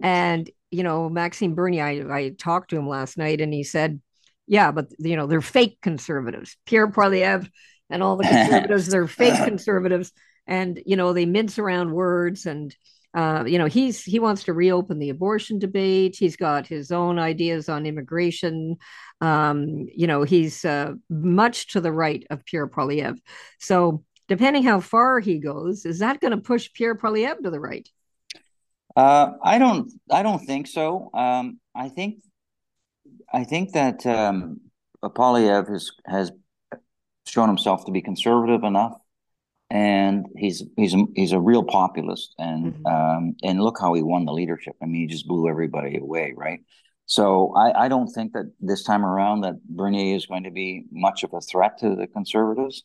And 0.00 0.48
you 0.70 0.84
know, 0.84 1.08
Maxime 1.08 1.56
Bernier, 1.56 1.84
I, 1.84 2.18
I 2.18 2.28
talked 2.30 2.70
to 2.70 2.76
him 2.76 2.88
last 2.88 3.18
night, 3.18 3.40
and 3.40 3.52
he 3.52 3.64
said, 3.64 4.00
"Yeah, 4.46 4.70
but 4.70 4.86
you 5.00 5.16
know, 5.16 5.26
they're 5.26 5.40
fake 5.40 5.78
conservatives. 5.82 6.56
Pierre 6.64 6.88
Poilievre 6.88 7.50
and 7.90 8.04
all 8.04 8.16
the 8.16 8.22
conservatives, 8.28 8.86
they're 8.86 9.08
fake 9.08 9.34
conservatives, 9.44 10.12
and 10.46 10.80
you 10.86 10.94
know, 10.94 11.12
they 11.12 11.26
mince 11.26 11.58
around 11.58 11.90
words 11.90 12.46
and." 12.46 12.72
Uh, 13.14 13.44
you 13.46 13.58
know, 13.58 13.66
he's 13.66 14.02
he 14.04 14.18
wants 14.18 14.44
to 14.44 14.52
reopen 14.52 14.98
the 14.98 15.10
abortion 15.10 15.58
debate. 15.58 16.16
He's 16.16 16.36
got 16.36 16.66
his 16.66 16.92
own 16.92 17.18
ideas 17.18 17.68
on 17.68 17.86
immigration. 17.86 18.76
Um, 19.20 19.86
you 19.94 20.06
know, 20.06 20.22
he's 20.22 20.64
uh, 20.64 20.92
much 21.08 21.68
to 21.68 21.80
the 21.80 21.92
right 21.92 22.26
of 22.30 22.44
Pierre 22.44 22.68
Poilievre. 22.68 23.18
So, 23.58 24.04
depending 24.28 24.62
how 24.62 24.80
far 24.80 25.20
he 25.20 25.38
goes, 25.38 25.86
is 25.86 26.00
that 26.00 26.20
going 26.20 26.32
to 26.32 26.36
push 26.36 26.72
Pierre 26.72 26.96
Poilievre 26.96 27.42
to 27.42 27.50
the 27.50 27.60
right? 27.60 27.88
Uh, 28.94 29.32
I 29.42 29.58
don't. 29.58 29.90
I 30.10 30.22
don't 30.22 30.44
think 30.44 30.66
so. 30.66 31.10
Um, 31.14 31.60
I 31.74 31.88
think. 31.88 32.22
I 33.32 33.44
think 33.44 33.72
that 33.72 34.06
um, 34.06 34.60
Poilievre 35.02 35.70
has 35.70 35.90
has 36.06 36.32
shown 37.26 37.48
himself 37.48 37.84
to 37.86 37.92
be 37.92 38.02
conservative 38.02 38.64
enough 38.64 38.98
and 39.70 40.26
he's 40.36 40.64
he's 40.76 40.94
a, 40.94 41.04
he's 41.14 41.32
a 41.32 41.40
real 41.40 41.62
populist 41.62 42.34
and 42.38 42.74
mm-hmm. 42.74 42.86
um, 42.86 43.36
and 43.42 43.60
look 43.60 43.78
how 43.80 43.92
he 43.94 44.02
won 44.02 44.24
the 44.24 44.32
leadership. 44.32 44.76
I 44.82 44.86
mean 44.86 45.02
he 45.02 45.06
just 45.06 45.28
blew 45.28 45.48
everybody 45.48 45.98
away 45.98 46.34
right? 46.36 46.60
So 47.06 47.54
I, 47.56 47.84
I 47.84 47.88
don't 47.88 48.08
think 48.08 48.34
that 48.34 48.52
this 48.60 48.82
time 48.82 49.04
around 49.04 49.40
that 49.40 49.64
bernier 49.66 50.14
is 50.14 50.26
going 50.26 50.44
to 50.44 50.50
be 50.50 50.84
much 50.92 51.24
of 51.24 51.32
a 51.32 51.40
threat 51.40 51.78
to 51.78 51.96
the 51.96 52.06
conservatives 52.06 52.84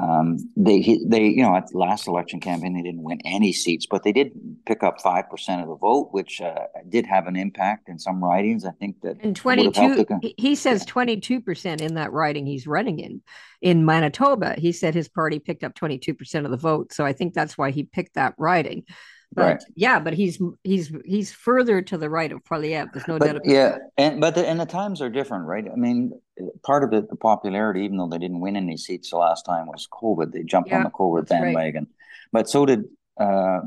um, 0.00 0.38
they 0.56 0.98
they 1.06 1.26
you 1.26 1.42
know 1.42 1.54
at 1.54 1.68
the 1.68 1.78
last 1.78 2.08
election 2.08 2.40
campaign 2.40 2.74
they 2.74 2.82
didn't 2.82 3.02
win 3.02 3.20
any 3.24 3.52
seats, 3.52 3.86
but 3.88 4.02
they 4.02 4.10
did 4.10 4.32
pick 4.66 4.82
up 4.82 5.00
five 5.00 5.30
percent 5.30 5.62
of 5.62 5.68
the 5.68 5.76
vote, 5.76 6.08
which 6.10 6.40
uh, 6.40 6.66
did 6.88 7.06
have 7.06 7.28
an 7.28 7.36
impact 7.36 7.88
in 7.88 7.98
some 7.98 8.22
writings. 8.22 8.64
I 8.64 8.72
think 8.72 9.00
that 9.02 9.18
and 9.22 9.36
twenty 9.36 9.70
two. 9.70 10.04
He 10.36 10.56
says 10.56 10.84
twenty 10.84 11.20
two 11.20 11.40
percent 11.40 11.80
in 11.80 11.94
that 11.94 12.12
riding 12.12 12.44
he's 12.44 12.66
running 12.66 12.98
in 12.98 13.22
in 13.62 13.84
Manitoba. 13.84 14.54
He 14.58 14.72
said 14.72 14.94
his 14.94 15.08
party 15.08 15.38
picked 15.38 15.62
up 15.62 15.74
twenty 15.74 15.98
two 15.98 16.14
percent 16.14 16.44
of 16.44 16.50
the 16.50 16.58
vote, 16.58 16.92
so 16.92 17.04
I 17.04 17.12
think 17.12 17.32
that's 17.32 17.56
why 17.56 17.70
he 17.70 17.84
picked 17.84 18.14
that 18.14 18.34
riding. 18.36 18.84
But 19.32 19.42
right. 19.42 19.64
yeah, 19.74 19.98
but 19.98 20.14
he's 20.14 20.40
he's 20.62 20.92
he's 21.04 21.32
further 21.32 21.82
to 21.82 21.98
the 21.98 22.08
right 22.10 22.30
of 22.30 22.42
Poilievre. 22.44 22.92
There's 22.92 23.08
no 23.08 23.18
but, 23.18 23.26
doubt 23.26 23.36
about 23.36 23.46
yeah, 23.46 23.68
that. 23.70 23.80
and 23.98 24.20
but 24.20 24.34
the, 24.34 24.46
and 24.46 24.60
the 24.60 24.66
times 24.66 25.00
are 25.02 25.10
different, 25.10 25.46
right? 25.46 25.64
I 25.70 25.76
mean, 25.76 26.12
part 26.62 26.84
of 26.84 26.92
it, 26.92 27.08
the 27.08 27.16
popularity, 27.16 27.82
even 27.82 27.96
though 27.96 28.08
they 28.08 28.18
didn't 28.18 28.40
win 28.40 28.56
any 28.56 28.76
seats 28.76 29.10
the 29.10 29.16
last 29.16 29.44
time, 29.44 29.66
was 29.66 29.88
COVID. 29.92 30.32
They 30.32 30.42
jumped 30.42 30.70
yeah, 30.70 30.78
on 30.78 30.84
the 30.84 30.90
COVID 30.90 31.28
bandwagon, 31.28 31.84
right. 31.84 31.94
but 32.32 32.48
so 32.48 32.66
did 32.66 32.84
uh, 33.18 33.60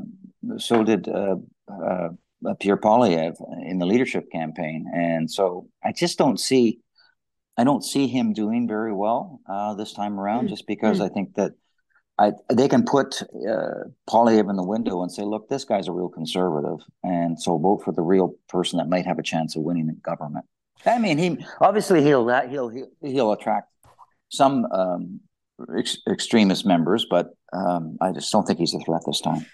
so 0.58 0.84
did 0.84 1.08
uh, 1.08 1.36
uh, 1.70 2.08
Pierre 2.60 2.76
Poilievre 2.76 3.34
in 3.64 3.78
the 3.78 3.86
leadership 3.86 4.30
campaign, 4.30 4.86
and 4.94 5.30
so 5.30 5.68
I 5.84 5.92
just 5.92 6.18
don't 6.18 6.38
see. 6.38 6.80
I 7.56 7.64
don't 7.64 7.82
see 7.82 8.06
him 8.06 8.34
doing 8.34 8.68
very 8.68 8.92
well 8.92 9.40
uh, 9.48 9.74
this 9.74 9.92
time 9.92 10.20
around, 10.20 10.46
mm. 10.46 10.50
just 10.50 10.68
because 10.68 11.00
mm. 11.00 11.06
I 11.06 11.08
think 11.08 11.34
that 11.34 11.54
I, 12.18 12.32
they 12.52 12.68
can 12.68 12.84
put 12.84 13.22
uh, 13.22 13.84
Poilievre 14.08 14.50
in 14.50 14.56
the 14.56 14.64
window 14.64 15.02
and 15.02 15.10
say, 15.10 15.22
look, 15.22 15.48
this 15.48 15.64
guy's 15.64 15.86
a 15.86 15.92
real 15.92 16.08
conservative. 16.08 16.78
And 17.04 17.40
so 17.40 17.56
vote 17.58 17.82
for 17.84 17.92
the 17.92 18.02
real 18.02 18.34
person 18.48 18.78
that 18.78 18.88
might 18.88 19.06
have 19.06 19.18
a 19.18 19.22
chance 19.22 19.54
of 19.54 19.62
winning 19.62 19.86
the 19.86 19.92
government. 19.94 20.44
I 20.86 20.98
mean, 20.98 21.18
he 21.18 21.44
obviously 21.60 22.02
he'll 22.02 22.28
he'll 22.48 22.68
he'll, 22.68 22.88
he'll 23.02 23.32
attract 23.32 23.68
some 24.28 24.66
um, 24.66 25.20
ex- 25.76 25.98
extremist 26.08 26.66
members, 26.66 27.06
but 27.08 27.30
um, 27.52 27.96
I 28.00 28.12
just 28.12 28.30
don't 28.32 28.46
think 28.46 28.58
he's 28.58 28.74
a 28.74 28.80
threat 28.80 29.02
this 29.06 29.20
time. 29.20 29.46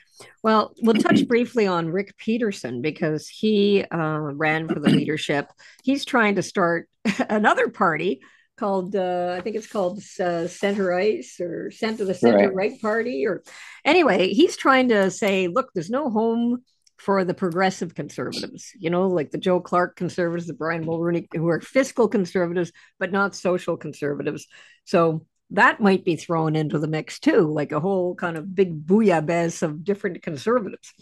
Well, 0.42 0.74
we'll 0.82 0.94
touch 0.94 1.26
briefly 1.28 1.66
on 1.66 1.90
Rick 1.90 2.16
Peterson 2.18 2.82
because 2.82 3.28
he 3.28 3.84
uh, 3.84 4.18
ran 4.18 4.68
for 4.68 4.80
the 4.80 4.90
leadership. 4.90 5.48
He's 5.82 6.04
trying 6.04 6.36
to 6.36 6.42
start 6.42 6.88
another 7.28 7.68
party 7.68 8.20
called 8.56 8.94
uh, 8.94 9.34
I 9.36 9.40
think 9.40 9.56
it's 9.56 9.66
called 9.66 9.98
uh, 10.20 10.46
Center 10.46 10.94
Ice 10.94 11.40
or 11.40 11.70
Center 11.72 12.04
the 12.04 12.14
Center 12.14 12.48
right. 12.48 12.54
right 12.54 12.80
Party 12.80 13.26
or 13.26 13.42
anyway, 13.84 14.28
he's 14.28 14.56
trying 14.56 14.88
to 14.90 15.10
say, 15.10 15.48
look, 15.48 15.70
there's 15.74 15.90
no 15.90 16.10
home 16.10 16.62
for 17.04 17.22
the 17.22 17.34
progressive 17.34 17.94
conservatives, 17.94 18.72
you 18.78 18.88
know, 18.88 19.08
like 19.08 19.30
the 19.30 19.36
Joe 19.36 19.60
Clark 19.60 19.94
conservatives, 19.94 20.46
the 20.46 20.54
Brian 20.54 20.86
Mulroney, 20.86 21.26
who 21.34 21.48
are 21.48 21.60
fiscal 21.60 22.08
conservatives 22.08 22.72
but 22.98 23.12
not 23.12 23.34
social 23.34 23.76
conservatives. 23.76 24.46
So 24.86 25.26
that 25.50 25.82
might 25.82 26.06
be 26.06 26.16
thrown 26.16 26.56
into 26.56 26.78
the 26.78 26.88
mix 26.88 27.18
too, 27.18 27.52
like 27.52 27.72
a 27.72 27.80
whole 27.80 28.14
kind 28.14 28.38
of 28.38 28.54
big 28.54 28.86
bouillabaisse 28.86 29.62
of 29.62 29.84
different 29.84 30.22
conservatives. 30.22 30.94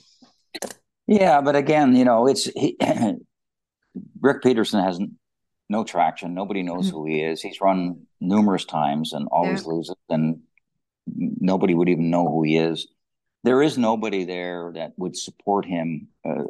Yeah, 1.06 1.40
but 1.40 1.54
again, 1.54 1.94
you 1.94 2.04
know, 2.04 2.26
it's 2.26 2.46
he, 2.46 2.76
Rick 4.20 4.42
Peterson 4.42 4.82
hasn't 4.82 5.12
no 5.68 5.84
traction. 5.84 6.34
Nobody 6.34 6.64
knows 6.64 6.88
mm-hmm. 6.88 6.96
who 6.96 7.06
he 7.06 7.22
is. 7.22 7.40
He's 7.40 7.60
run 7.60 8.06
numerous 8.20 8.64
times 8.64 9.12
and 9.12 9.28
always 9.30 9.62
yeah. 9.62 9.68
loses, 9.68 9.94
and 10.08 10.40
nobody 11.06 11.74
would 11.74 11.88
even 11.88 12.10
know 12.10 12.26
who 12.26 12.42
he 12.42 12.56
is. 12.56 12.88
There 13.44 13.62
is 13.62 13.76
nobody 13.76 14.24
there 14.24 14.72
that 14.74 14.92
would 14.96 15.16
support 15.16 15.64
him 15.64 16.08
uh, 16.24 16.44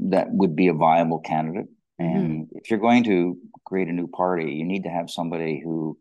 that 0.00 0.30
would 0.30 0.54
be 0.54 0.68
a 0.68 0.74
viable 0.74 1.20
candidate. 1.20 1.68
Mm-hmm. 2.00 2.16
And 2.16 2.48
if 2.52 2.70
you're 2.70 2.78
going 2.78 3.04
to 3.04 3.38
create 3.64 3.88
a 3.88 3.92
new 3.92 4.06
party, 4.06 4.52
you 4.52 4.64
need 4.64 4.84
to 4.84 4.90
have 4.90 5.10
somebody 5.10 5.60
who 5.62 5.98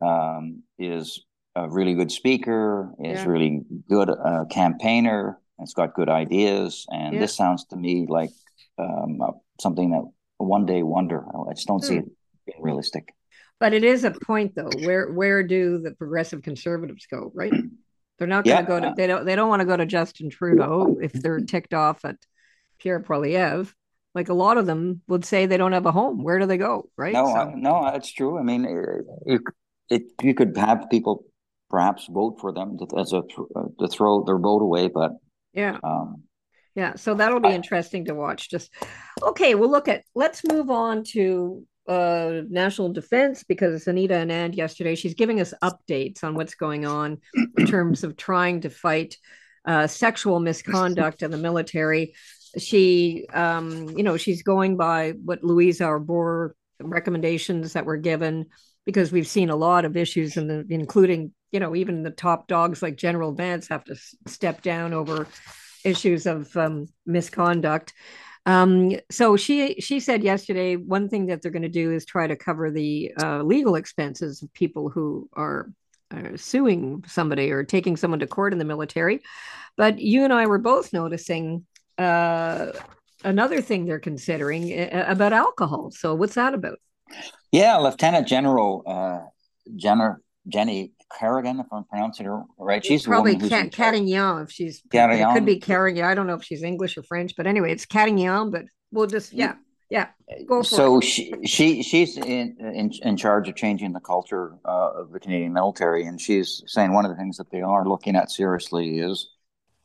um, 0.00 0.62
is 0.78 1.24
a 1.54 1.68
really 1.68 1.94
good 1.94 2.10
speaker, 2.10 2.92
is 2.98 3.20
yeah. 3.20 3.24
really 3.26 3.62
good 3.88 4.10
uh, 4.10 4.44
campaigner, 4.50 5.38
has 5.58 5.72
got 5.74 5.94
good 5.94 6.08
ideas. 6.08 6.86
And 6.90 7.14
yeah. 7.14 7.20
this 7.20 7.36
sounds 7.36 7.64
to 7.66 7.76
me 7.76 8.06
like 8.08 8.30
um, 8.78 9.20
uh, 9.20 9.32
something 9.60 9.90
that 9.90 10.02
one 10.38 10.66
day 10.66 10.82
wonder. 10.82 11.24
I 11.48 11.54
just 11.54 11.66
don't 11.66 11.80
hmm. 11.80 11.88
see 11.88 11.96
it 11.98 12.04
being 12.46 12.62
realistic. 12.62 13.14
But 13.60 13.72
it 13.72 13.84
is 13.84 14.02
a 14.04 14.10
point 14.10 14.54
though. 14.56 14.70
Where 14.80 15.12
where 15.12 15.44
do 15.44 15.78
the 15.78 15.92
progressive 15.92 16.42
conservatives 16.42 17.06
go? 17.06 17.30
Right? 17.32 17.52
They're 18.22 18.28
not 18.28 18.44
going 18.44 18.64
to 18.64 18.72
yeah. 18.72 18.80
go 18.80 18.80
to 18.80 18.94
they 18.96 19.08
don't 19.08 19.24
they 19.24 19.34
don't 19.34 19.48
want 19.48 19.62
to 19.62 19.66
go 19.66 19.76
to 19.76 19.84
Justin 19.84 20.30
Trudeau 20.30 20.96
if 21.02 21.12
they're 21.12 21.40
ticked 21.40 21.74
off 21.74 22.04
at 22.04 22.14
Pierre 22.78 23.00
Poilievre. 23.00 23.72
Like 24.14 24.28
a 24.28 24.32
lot 24.34 24.58
of 24.58 24.66
them 24.66 25.02
would 25.08 25.24
say 25.24 25.46
they 25.46 25.56
don't 25.56 25.72
have 25.72 25.86
a 25.86 25.90
home. 25.90 26.22
Where 26.22 26.38
do 26.38 26.46
they 26.46 26.56
go? 26.56 26.88
Right? 26.96 27.14
No, 27.14 27.26
so. 27.26 27.50
no, 27.56 27.90
that's 27.90 28.12
true. 28.12 28.38
I 28.38 28.44
mean, 28.44 28.64
it, 29.26 29.40
it, 29.90 30.02
you 30.22 30.34
could 30.34 30.56
have 30.56 30.86
people 30.88 31.24
perhaps 31.68 32.06
vote 32.08 32.38
for 32.40 32.52
them 32.52 32.78
to, 32.78 32.86
as 32.96 33.12
a 33.12 33.22
to 33.80 33.88
throw 33.88 34.22
their 34.22 34.38
vote 34.38 34.62
away, 34.62 34.86
but 34.86 35.14
yeah, 35.52 35.80
um, 35.82 36.22
yeah 36.76 36.94
so 36.94 37.14
that'll 37.14 37.40
be 37.40 37.48
interesting 37.48 38.04
to 38.04 38.14
watch 38.14 38.48
just 38.48 38.72
okay 39.22 39.54
we'll 39.54 39.70
look 39.70 39.88
at 39.88 40.04
let's 40.14 40.42
move 40.44 40.70
on 40.70 41.04
to 41.04 41.66
uh 41.88 42.42
national 42.48 42.92
defense 42.92 43.42
because 43.42 43.86
anita 43.86 44.14
and 44.14 44.30
anand 44.30 44.56
yesterday 44.56 44.94
she's 44.94 45.14
giving 45.14 45.40
us 45.40 45.52
updates 45.62 46.22
on 46.22 46.34
what's 46.34 46.54
going 46.54 46.86
on 46.86 47.18
in 47.58 47.66
terms 47.66 48.04
of 48.04 48.16
trying 48.16 48.60
to 48.60 48.70
fight 48.70 49.16
uh, 49.64 49.86
sexual 49.86 50.40
misconduct 50.40 51.22
in 51.22 51.30
the 51.30 51.36
military 51.36 52.14
she 52.58 53.26
um 53.32 53.88
you 53.96 54.02
know 54.02 54.16
she's 54.16 54.42
going 54.42 54.76
by 54.76 55.12
what 55.24 55.42
louise 55.42 55.80
arbour 55.80 56.54
recommendations 56.80 57.72
that 57.72 57.86
were 57.86 57.96
given 57.96 58.46
because 58.84 59.12
we've 59.12 59.28
seen 59.28 59.50
a 59.50 59.56
lot 59.56 59.84
of 59.84 59.96
issues 59.96 60.36
in 60.36 60.48
the 60.48 60.66
including 60.68 61.32
you 61.52 61.60
know 61.60 61.74
even 61.74 62.02
the 62.02 62.10
top 62.10 62.48
dogs 62.48 62.82
like 62.82 62.96
general 62.96 63.32
vance 63.32 63.68
have 63.68 63.84
to 63.84 63.96
step 64.26 64.62
down 64.62 64.92
over 64.92 65.26
issues 65.84 66.26
of 66.26 66.54
um, 66.56 66.88
misconduct. 67.06 67.92
Um, 68.44 68.96
so 69.10 69.36
she 69.36 69.80
she 69.80 70.00
said 70.00 70.24
yesterday 70.24 70.76
one 70.76 71.08
thing 71.08 71.26
that 71.26 71.42
they're 71.42 71.52
going 71.52 71.62
to 71.62 71.68
do 71.68 71.92
is 71.92 72.04
try 72.04 72.26
to 72.26 72.34
cover 72.36 72.70
the 72.70 73.12
uh, 73.20 73.42
legal 73.42 73.76
expenses 73.76 74.42
of 74.42 74.52
people 74.52 74.88
who 74.88 75.28
are, 75.34 75.70
suing 76.36 77.02
somebody 77.06 77.50
or 77.50 77.64
taking 77.64 77.96
someone 77.96 78.20
to 78.20 78.26
court 78.26 78.52
in 78.52 78.58
the 78.58 78.66
military. 78.66 79.22
But 79.78 79.98
you 79.98 80.24
and 80.24 80.32
I 80.32 80.44
were 80.44 80.58
both 80.58 80.92
noticing 80.92 81.64
uh, 81.96 82.72
another 83.24 83.62
thing 83.62 83.86
they're 83.86 83.98
considering 83.98 84.78
uh, 84.78 85.06
about 85.08 85.32
alcohol. 85.32 85.90
So 85.90 86.14
what's 86.14 86.34
that 86.34 86.52
about? 86.52 86.78
Yeah, 87.50 87.78
Lieutenant 87.78 88.28
General 88.28 88.82
uh, 88.86 89.20
Jenner 89.74 90.20
Jenny 90.48 90.92
Kerrigan, 91.18 91.60
if 91.60 91.66
I'm 91.72 91.84
pronouncing 91.84 92.26
her 92.26 92.42
right. 92.58 92.84
She's 92.84 93.04
probably 93.04 93.36
Cat- 93.36 93.74
if 93.74 94.50
she's 94.50 94.82
Carignan. 94.90 95.30
It 95.30 95.34
could 95.34 95.46
be 95.46 95.58
Carignan. 95.58 96.04
I 96.04 96.14
don't 96.14 96.26
know 96.26 96.34
if 96.34 96.44
she's 96.44 96.62
English 96.62 96.96
or 96.96 97.02
French, 97.02 97.34
but 97.36 97.46
anyway, 97.46 97.72
it's 97.72 97.86
Carignan. 97.86 98.50
But 98.50 98.64
we'll 98.90 99.06
just 99.06 99.32
yeah. 99.32 99.54
Yeah, 99.90 100.06
go 100.46 100.62
so 100.62 101.00
it. 101.00 101.04
she 101.04 101.34
she 101.44 101.82
she's 101.82 102.16
in, 102.16 102.56
in 102.58 102.90
in 103.02 103.14
charge 103.18 103.46
of 103.50 103.56
changing 103.56 103.92
the 103.92 104.00
culture 104.00 104.54
uh, 104.64 104.92
of 104.94 105.12
the 105.12 105.20
Canadian 105.20 105.52
military, 105.52 106.06
and 106.06 106.18
she's 106.18 106.62
saying 106.66 106.94
one 106.94 107.04
of 107.04 107.10
the 107.10 107.16
things 107.18 107.36
that 107.36 107.50
they 107.50 107.60
are 107.60 107.86
looking 107.86 108.16
at 108.16 108.30
seriously 108.30 109.00
is, 109.00 109.28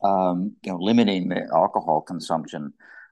um, 0.02 0.56
you 0.64 0.72
know, 0.72 0.78
limiting 0.80 1.28
the 1.28 1.46
alcohol 1.54 2.00
consumption 2.00 2.72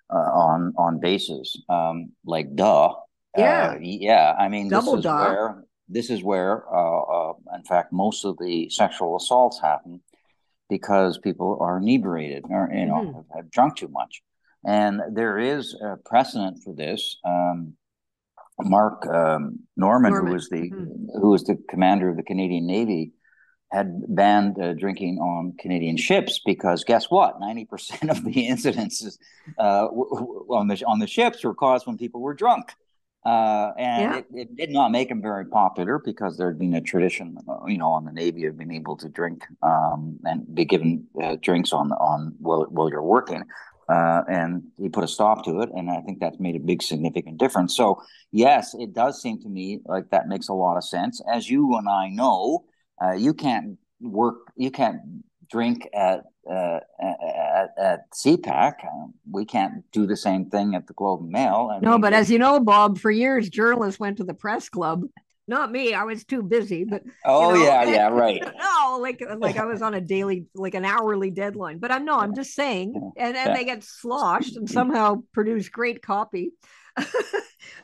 uh, 0.09 0.15
on 0.15 0.73
on 0.77 1.01
bases. 1.01 1.61
Um, 1.67 2.13
like, 2.25 2.55
duh. 2.55 2.93
Yeah, 3.37 3.73
uh, 3.75 3.79
yeah. 3.81 4.33
I 4.39 4.47
mean, 4.47 4.69
Double 4.69 4.93
this 4.93 4.99
is 4.99 5.03
duh. 5.03 5.17
where 5.17 5.65
this 5.87 6.09
is 6.09 6.23
where, 6.23 6.63
uh, 6.73 7.01
uh, 7.01 7.33
in 7.55 7.63
fact, 7.63 7.93
most 7.93 8.25
of 8.25 8.37
the 8.37 8.69
sexual 8.69 9.15
assaults 9.15 9.59
happen 9.61 10.01
because 10.69 11.17
people 11.17 11.57
are 11.61 11.77
inebriated 11.77 12.45
or 12.49 12.69
you 12.73 12.85
know 12.85 12.95
mm-hmm. 12.95 13.15
have, 13.15 13.25
have 13.35 13.51
drunk 13.51 13.77
too 13.77 13.87
much. 13.87 14.21
And 14.65 15.01
there 15.11 15.37
is 15.37 15.75
a 15.79 15.97
precedent 15.97 16.63
for 16.63 16.73
this. 16.73 17.17
Um, 17.23 17.75
Mark 18.59 19.05
um, 19.05 19.59
Norman, 19.75 20.13
Norman, 20.13 20.27
who 20.27 20.33
was 20.33 20.49
the 20.49 20.71
mm-hmm. 20.71 21.19
who 21.19 21.29
was 21.29 21.43
the 21.43 21.57
commander 21.69 22.09
of 22.09 22.15
the 22.15 22.23
Canadian 22.23 22.65
Navy, 22.65 23.11
had 23.71 24.01
banned 24.07 24.59
uh, 24.59 24.73
drinking 24.73 25.19
on 25.19 25.53
Canadian 25.59 25.97
ships 25.97 26.39
because 26.45 26.83
guess 26.83 27.11
what? 27.11 27.39
Ninety 27.39 27.65
percent 27.65 28.09
of 28.09 28.23
the 28.23 28.31
incidences 28.49 29.17
uh, 29.59 29.85
on 29.85 30.67
the 30.67 30.83
on 30.85 30.99
the 30.99 31.07
ships 31.07 31.43
were 31.43 31.53
caused 31.53 31.85
when 31.85 31.97
people 31.97 32.21
were 32.21 32.33
drunk. 32.33 32.71
Uh, 33.25 33.71
and 33.79 34.01
yeah. 34.01 34.17
it, 34.19 34.25
it, 34.35 34.55
did 34.55 34.69
not 34.69 34.91
make 34.91 35.09
them 35.09 35.19
very 35.19 35.45
popular 35.45 35.99
because 36.05 36.37
there 36.37 36.47
had 36.47 36.59
been 36.59 36.75
a 36.75 36.81
tradition, 36.81 37.35
uh, 37.49 37.65
you 37.65 37.77
know, 37.77 37.89
on 37.89 38.05
the 38.05 38.11
Navy 38.11 38.45
of 38.45 38.55
being 38.55 38.71
able 38.71 38.95
to 38.95 39.09
drink 39.09 39.43
um, 39.63 40.19
and 40.25 40.53
be 40.53 40.63
given 40.63 41.07
uh, 41.21 41.35
drinks 41.41 41.73
on 41.73 41.91
on 41.93 42.35
while, 42.37 42.67
while 42.69 42.87
you're 42.87 43.01
working. 43.01 43.43
Uh, 43.89 44.23
and 44.27 44.63
he 44.77 44.89
put 44.89 45.03
a 45.03 45.07
stop 45.07 45.43
to 45.45 45.61
it, 45.61 45.69
and 45.75 45.89
I 45.89 46.01
think 46.01 46.19
that's 46.19 46.39
made 46.39 46.55
a 46.55 46.59
big 46.59 46.83
significant 46.83 47.37
difference. 47.37 47.75
So 47.75 48.01
yes, 48.31 48.75
it 48.77 48.93
does 48.93 49.21
seem 49.21 49.41
to 49.41 49.49
me 49.49 49.79
like 49.85 50.11
that 50.11 50.27
makes 50.27 50.47
a 50.47 50.53
lot 50.53 50.77
of 50.77 50.83
sense. 50.83 51.19
As 51.31 51.49
you 51.49 51.75
and 51.77 51.89
I 51.89 52.09
know, 52.09 52.65
uh, 53.03 53.13
you 53.13 53.33
can't 53.33 53.77
work, 54.01 54.51
you 54.55 54.69
can't 54.69 55.01
drink 55.49 55.89
at 55.93 56.25
uh, 56.49 56.79
at, 57.01 57.69
at 57.77 58.11
CPAC. 58.11 58.85
Um, 58.85 59.13
we 59.29 59.45
can't 59.45 59.83
do 59.91 60.05
the 60.05 60.17
same 60.17 60.49
thing 60.49 60.75
at 60.75 60.87
the 60.87 60.93
Globe 60.93 61.21
and 61.21 61.31
Mail. 61.31 61.71
I 61.73 61.79
no, 61.79 61.93
mean, 61.93 62.01
but 62.01 62.13
as 62.13 62.29
you 62.29 62.39
know, 62.39 62.59
Bob, 62.59 62.99
for 62.99 63.11
years 63.11 63.49
journalists 63.49 63.99
went 63.99 64.17
to 64.17 64.23
the 64.23 64.33
press 64.33 64.69
club. 64.69 65.03
Not 65.47 65.71
me 65.71 65.93
i 65.93 66.03
was 66.03 66.25
too 66.25 66.41
busy 66.41 66.85
but 66.85 67.03
oh 67.23 67.53
you 67.53 67.59
know, 67.59 67.65
yeah 67.65 67.83
yeah 67.89 68.07
right. 68.07 68.41
No 68.59 68.97
like 68.99 69.21
like 69.37 69.57
i 69.57 69.65
was 69.65 69.83
on 69.83 69.93
a 69.93 70.01
daily 70.01 70.47
like 70.55 70.73
an 70.73 70.85
hourly 70.85 71.29
deadline 71.29 71.77
but 71.77 71.91
i'm 71.91 72.03
no 72.03 72.17
i'm 72.17 72.33
just 72.33 72.55
saying 72.55 72.95
and 73.15 73.37
and 73.37 73.55
they 73.55 73.63
get 73.63 73.83
sloshed 73.83 74.55
and 74.55 74.67
somehow 74.67 75.21
produce 75.33 75.69
great 75.69 76.01
copy 76.01 76.53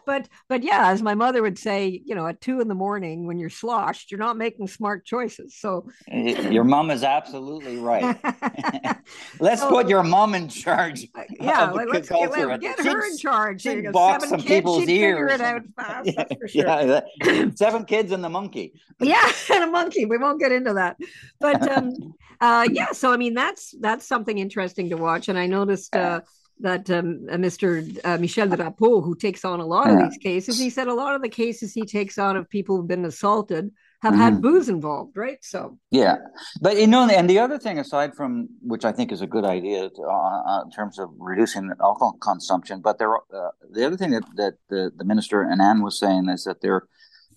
but 0.06 0.28
but 0.48 0.64
yeah, 0.64 0.90
as 0.90 1.02
my 1.02 1.16
mother 1.16 1.42
would 1.42 1.58
say, 1.58 2.02
you 2.06 2.16
know, 2.16 2.28
at 2.28 2.42
two 2.42 2.60
in 2.60 2.68
the 2.68 2.76
morning 2.76 3.26
when 3.28 3.40
you're 3.40 3.50
sloshed, 3.50 4.12
you're 4.12 4.20
not 4.20 4.38
making 4.38 4.68
smart 4.68 5.06
choices. 5.06 5.56
So 5.56 5.88
your 6.08 6.64
mom 6.64 6.92
is 6.92 7.04
absolutely 7.04 7.78
right. 7.78 8.18
let's 9.40 9.62
so, 9.62 9.70
put 9.70 9.88
your 9.88 10.04
mom 10.04 10.36
in 10.36 10.48
charge. 10.48 11.08
Uh, 11.16 11.24
yeah, 11.40 11.72
let's 11.72 12.10
get, 12.10 12.32
let, 12.32 12.62
get 12.62 12.80
her 12.80 13.06
in 13.06 13.18
charge. 13.18 13.62
She'd 13.62 13.92
box 13.92 14.30
some 14.30 14.40
kids, 14.40 14.50
people's 14.50 14.88
ears. 14.88 15.32
Figure 15.32 15.36
it 15.36 15.42
out 15.42 15.62
fast. 15.76 16.12
That's 16.16 16.36
for 16.36 16.48
sure. 16.48 16.66
Yeah, 16.66 17.02
that, 17.24 17.58
seven 17.58 17.86
kids 17.86 18.12
and 18.12 18.24
the 18.24 18.30
monkey. 18.30 18.74
yeah, 19.00 19.32
and 19.54 19.64
a 19.64 19.68
monkey. 19.68 20.06
We 20.06 20.18
won't 20.18 20.40
get 20.40 20.52
into 20.52 20.74
that, 20.74 20.98
but 21.40 21.70
um, 21.72 22.16
uh, 22.40 22.68
yeah. 22.72 22.92
So 22.92 23.12
I 23.12 23.18
mean, 23.18 23.34
that's 23.34 23.76
that's 23.80 24.06
something 24.06 24.38
interesting 24.38 24.90
to 24.90 24.98
watch, 24.98 25.30
and 25.30 25.38
I 25.38 25.48
noticed. 25.48 25.96
Uh, 25.96 26.22
that 26.62 26.90
um, 26.90 27.26
uh, 27.30 27.36
Mr. 27.36 28.00
Uh, 28.04 28.18
Michel 28.18 28.48
Drapeau, 28.48 29.04
who 29.04 29.16
takes 29.16 29.44
on 29.44 29.60
a 29.60 29.66
lot 29.66 29.88
yeah. 29.88 29.94
of 29.94 30.10
these 30.10 30.18
cases, 30.18 30.60
he 30.60 30.70
said 30.70 30.88
a 30.88 30.94
lot 30.94 31.16
of 31.16 31.22
the 31.22 31.30
cases 31.30 31.74
he 31.74 31.86
takes 31.86 32.18
on 32.18 32.36
of 32.36 32.50
people 32.50 32.78
who've 32.78 32.88
been 32.88 33.06
assaulted 33.06 33.72
have 34.02 34.14
mm-hmm. 34.14 34.22
had 34.22 34.42
booze 34.42 34.70
involved, 34.70 35.16
right? 35.16 35.38
So 35.42 35.78
yeah, 35.92 36.18
but 36.60 36.78
you 36.78 36.88
know, 36.88 37.08
and 37.08 37.30
the 37.30 37.40
other 37.40 37.60
thing 37.60 37.78
aside 37.78 38.16
from 38.16 38.50
which 38.62 38.86
I 38.86 38.92
think 38.92 39.12
is 39.12 39.22
a 39.22 39.28
good 39.28 39.46
idea 39.46 39.90
to, 39.90 40.02
uh, 40.02 40.42
uh 40.48 40.62
in 40.64 40.72
terms 40.72 40.98
of 40.98 41.10
reducing 41.18 41.70
alcohol 41.82 42.18
consumption, 42.22 42.82
but 42.82 42.98
there 42.98 43.16
uh, 43.16 43.52
the 43.72 43.86
other 43.86 43.98
thing 43.98 44.12
that 44.12 44.24
that 44.36 44.54
the, 44.70 44.92
the 44.96 45.06
minister 45.06 45.44
Anand 45.44 45.84
was 45.84 46.00
saying 46.00 46.30
is 46.30 46.44
that 46.46 46.62
they're 46.62 46.88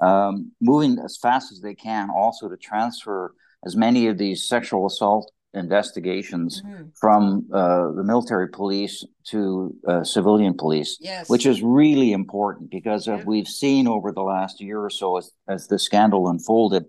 um, 0.01 0.53
moving 0.61 0.99
as 0.99 1.17
fast 1.17 1.53
as 1.53 1.61
they 1.61 1.75
can 1.75 2.09
also 2.11 2.49
to 2.49 2.57
transfer 2.57 3.35
as 3.65 3.77
many 3.77 4.07
of 4.09 4.19
these 4.19 4.49
sexual 4.49 4.87
assault 4.87 5.31
investigations 5.55 6.63
mm-hmm. 6.63 6.85
from 6.95 7.47
uh, 7.53 7.93
the 7.93 8.05
military 8.05 8.49
police 8.49 9.05
to 9.25 9.75
uh, 9.87 10.05
civilian 10.05 10.55
police, 10.55 10.99
yes. 11.01 11.29
which 11.29 11.47
is 11.47 11.63
really 11.63 12.13
important 12.13 12.71
because 12.71 13.07
yeah. 13.07 13.23
we've 13.25 13.49
seen 13.49 13.87
over 13.87 14.13
the 14.13 14.23
last 14.23 14.61
year 14.61 14.81
or 14.81 14.91
so 14.91 15.17
as, 15.17 15.31
as 15.49 15.67
the 15.69 15.79
scandal 15.79 16.29
unfolded 16.29 16.85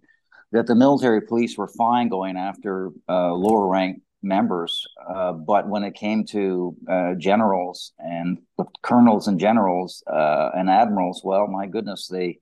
that 0.51 0.67
the 0.67 0.75
military 0.75 1.21
police 1.21 1.57
were 1.57 1.67
fine 1.67 2.07
going 2.07 2.37
after 2.37 2.91
uh, 3.09 3.33
lower 3.33 3.67
rank 3.67 4.01
members, 4.21 4.85
uh, 5.07 5.33
but 5.33 5.67
when 5.67 5.83
it 5.83 5.93
came 5.93 6.25
to 6.25 6.75
uh, 6.89 7.13
generals 7.15 7.93
and 7.99 8.39
colonels 8.81 9.27
and 9.27 9.39
generals 9.39 10.03
uh, 10.11 10.49
and 10.55 10.69
admirals, 10.69 11.21
well, 11.23 11.47
my 11.47 11.67
goodness, 11.67 12.07
they 12.07 12.39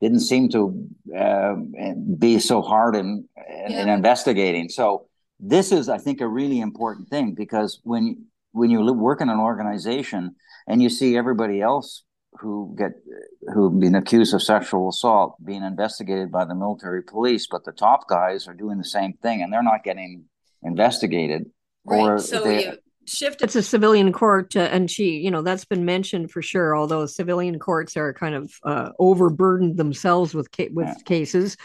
didn't 0.00 0.20
seem 0.20 0.48
to 0.48 0.88
be 2.18 2.38
so 2.40 2.60
hard 2.60 2.96
in, 2.96 3.28
in, 3.48 3.72
yeah. 3.72 3.82
in 3.82 3.88
investigating. 3.88 4.68
So 4.68 5.06
this 5.42 5.72
is, 5.72 5.88
I 5.88 5.98
think, 5.98 6.20
a 6.20 6.28
really 6.28 6.60
important 6.60 7.08
thing 7.08 7.34
because 7.34 7.80
when 7.82 8.26
when 8.52 8.70
you 8.70 8.80
work 8.92 9.20
in 9.20 9.28
an 9.28 9.40
organization 9.40 10.36
and 10.68 10.82
you 10.82 10.88
see 10.88 11.16
everybody 11.16 11.60
else 11.60 12.04
who 12.38 12.74
get 12.78 12.92
who've 13.52 13.78
been 13.78 13.96
accused 13.96 14.32
of 14.34 14.42
sexual 14.42 14.88
assault 14.88 15.36
being 15.44 15.64
investigated 15.64 16.30
by 16.30 16.44
the 16.44 16.54
military 16.54 17.02
police, 17.02 17.48
but 17.50 17.64
the 17.64 17.72
top 17.72 18.08
guys 18.08 18.46
are 18.46 18.54
doing 18.54 18.78
the 18.78 18.84
same 18.84 19.14
thing 19.14 19.42
and 19.42 19.52
they're 19.52 19.62
not 19.62 19.84
getting 19.84 20.24
investigated. 20.62 21.50
Right. 21.84 22.00
Or 22.00 22.18
so 22.18 22.44
they, 22.44 22.66
you 22.66 22.72
shift 23.06 23.42
it 23.42 23.50
to 23.50 23.62
civilian 23.62 24.12
court, 24.12 24.54
uh, 24.56 24.60
and 24.60 24.88
she, 24.88 25.16
you 25.16 25.30
know, 25.30 25.42
that's 25.42 25.64
been 25.64 25.84
mentioned 25.84 26.30
for 26.30 26.40
sure. 26.40 26.76
Although 26.76 27.06
civilian 27.06 27.58
courts 27.58 27.96
are 27.96 28.14
kind 28.14 28.36
of 28.36 28.52
uh, 28.62 28.90
overburdened 29.00 29.76
themselves 29.76 30.34
with 30.34 30.50
ca- 30.52 30.70
with 30.72 30.86
yeah. 30.86 30.94
cases, 31.04 31.56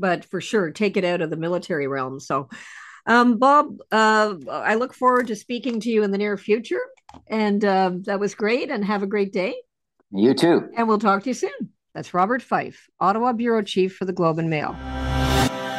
but 0.00 0.24
for 0.24 0.40
sure, 0.40 0.70
take 0.70 0.96
it 0.96 1.04
out 1.04 1.20
of 1.20 1.30
the 1.30 1.36
military 1.36 1.86
realm. 1.86 2.18
So 2.18 2.48
um, 3.06 3.38
Bob, 3.38 3.78
uh, 3.90 4.34
I 4.50 4.74
look 4.74 4.94
forward 4.94 5.26
to 5.28 5.36
speaking 5.36 5.80
to 5.80 5.90
you 5.90 6.02
in 6.02 6.10
the 6.10 6.18
near 6.18 6.36
future. 6.36 6.82
And 7.26 7.64
uh, 7.64 7.92
that 8.02 8.20
was 8.20 8.34
great. 8.34 8.70
And 8.70 8.84
have 8.84 9.02
a 9.02 9.06
great 9.06 9.32
day. 9.32 9.54
You 10.12 10.34
too. 10.34 10.68
And 10.76 10.88
we'll 10.88 10.98
talk 10.98 11.22
to 11.24 11.30
you 11.30 11.34
soon. 11.34 11.70
That's 11.94 12.14
Robert 12.14 12.42
Fife, 12.42 12.88
Ottawa 13.00 13.32
Bureau 13.32 13.62
Chief 13.62 13.96
for 13.96 14.04
the 14.04 14.12
Globe 14.12 14.38
and 14.38 14.48
Mail. 14.48 14.76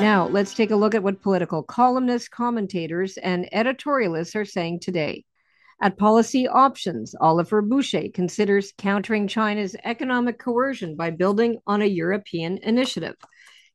Now, 0.01 0.27
let's 0.29 0.53
take 0.53 0.71
a 0.71 0.75
look 0.75 0.95
at 0.95 1.03
what 1.03 1.21
political 1.21 1.63
columnists, 1.63 2.27
commentators, 2.27 3.17
and 3.17 3.47
editorialists 3.53 4.35
are 4.35 4.45
saying 4.45 4.79
today. 4.79 5.25
At 5.81 5.97
Policy 5.97 6.47
Options, 6.47 7.15
Oliver 7.19 7.61
Boucher 7.61 8.09
considers 8.13 8.73
countering 8.77 9.27
China's 9.27 9.75
economic 9.83 10.37
coercion 10.37 10.95
by 10.95 11.11
building 11.11 11.59
on 11.65 11.81
a 11.81 11.85
European 11.85 12.57
initiative. 12.59 13.15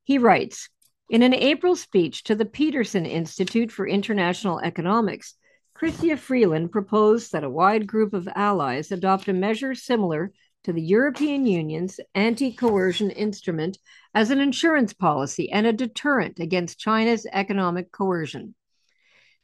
He 0.04 0.18
writes 0.18 0.68
in 1.08 1.22
an 1.22 1.34
April 1.34 1.76
speech 1.76 2.24
to 2.24 2.34
the 2.34 2.44
Peterson 2.44 3.06
Institute 3.06 3.70
for 3.70 3.86
International 3.86 4.58
Economics, 4.58 5.34
Chrystia 5.76 6.18
Freeland 6.18 6.72
proposed 6.72 7.32
that 7.32 7.44
a 7.44 7.50
wide 7.50 7.86
group 7.86 8.12
of 8.12 8.28
allies 8.34 8.90
adopt 8.90 9.28
a 9.28 9.32
measure 9.32 9.74
similar 9.74 10.32
to 10.64 10.72
the 10.72 10.82
European 10.82 11.46
Union's 11.46 12.00
anti 12.14 12.52
coercion 12.52 13.10
instrument 13.10 13.78
as 14.14 14.30
an 14.30 14.40
insurance 14.40 14.92
policy 14.92 15.52
and 15.52 15.64
a 15.64 15.72
deterrent 15.72 16.40
against 16.40 16.80
China's 16.80 17.24
economic 17.32 17.92
coercion. 17.92 18.56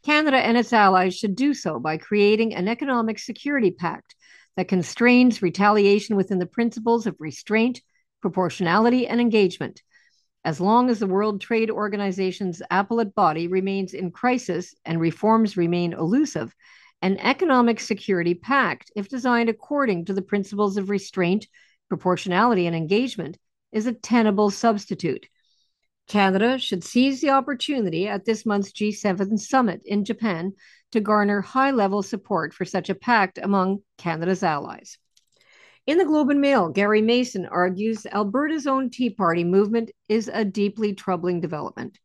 Canada 0.05 0.39
and 0.39 0.57
its 0.57 0.73
allies 0.73 1.17
should 1.17 1.37
do 1.37 1.55
so 1.55 1.79
by 1.79 1.97
creating 1.97 2.57
an 2.57 2.67
economic 2.67 3.21
security 3.21 3.71
pact 3.71 4.17
that 4.57 4.67
constrains 4.67 5.43
retaliation 5.43 6.17
within 6.17 6.41
the 6.41 6.47
principles 6.47 7.07
of 7.07 7.15
restraint, 7.21 7.81
proportionality, 8.21 9.07
and 9.07 9.21
engagement 9.21 9.81
as 10.45 10.61
long 10.61 10.91
as 10.91 10.99
the 10.99 11.07
World 11.07 11.41
Trade 11.41 11.71
Organization's 11.71 12.63
appellate 12.71 13.15
body 13.15 13.47
remains 13.47 13.95
in 13.95 14.11
crisis 14.11 14.75
and 14.85 15.01
reforms 15.01 15.57
remain 15.57 15.93
elusive, 15.93 16.55
an 17.01 17.19
economic 17.19 17.81
security 17.81 18.35
pact, 18.35 18.91
if 18.97 19.09
designed 19.09 19.49
according 19.49 20.05
to 20.05 20.15
the 20.15 20.23
principles 20.23 20.77
of 20.77 20.91
restraint, 20.91 21.47
proportionality, 21.89 22.67
and 22.67 22.75
engagement, 22.75 23.39
is 23.71 23.87
a 23.87 23.93
tenable 23.93 24.51
substitute. 24.51 25.27
Canada 26.09 26.59
should 26.59 26.85
seize 26.85 27.21
the 27.21 27.31
opportunity 27.31 28.09
at 28.09 28.25
this 28.25 28.45
month's 28.45 28.73
G7 28.73 29.39
summit 29.39 29.83
in 29.85 30.05
Japan 30.05 30.53
to 30.91 31.01
garner 31.01 31.41
high 31.41 31.71
level 31.71 32.03
support 32.03 32.53
for 32.53 32.65
such 32.65 32.91
a 32.91 32.95
pact 32.95 33.39
among 33.39 33.83
Canada's 33.99 34.43
allies. 34.43 34.99
In 35.85 35.99
the 35.99 36.05
Globe 36.05 36.31
and 36.31 36.41
Mail, 36.41 36.69
Gary 36.69 37.03
Mason 37.03 37.45
argues 37.45 38.07
Alberta's 38.07 38.69
own 38.69 38.89
Tea 38.89 39.11
Party 39.11 39.43
movement 39.43 39.91
is 40.09 40.31
a 40.33 40.45
deeply 40.45 40.95
troubling 40.95 41.41
development. 41.41 41.99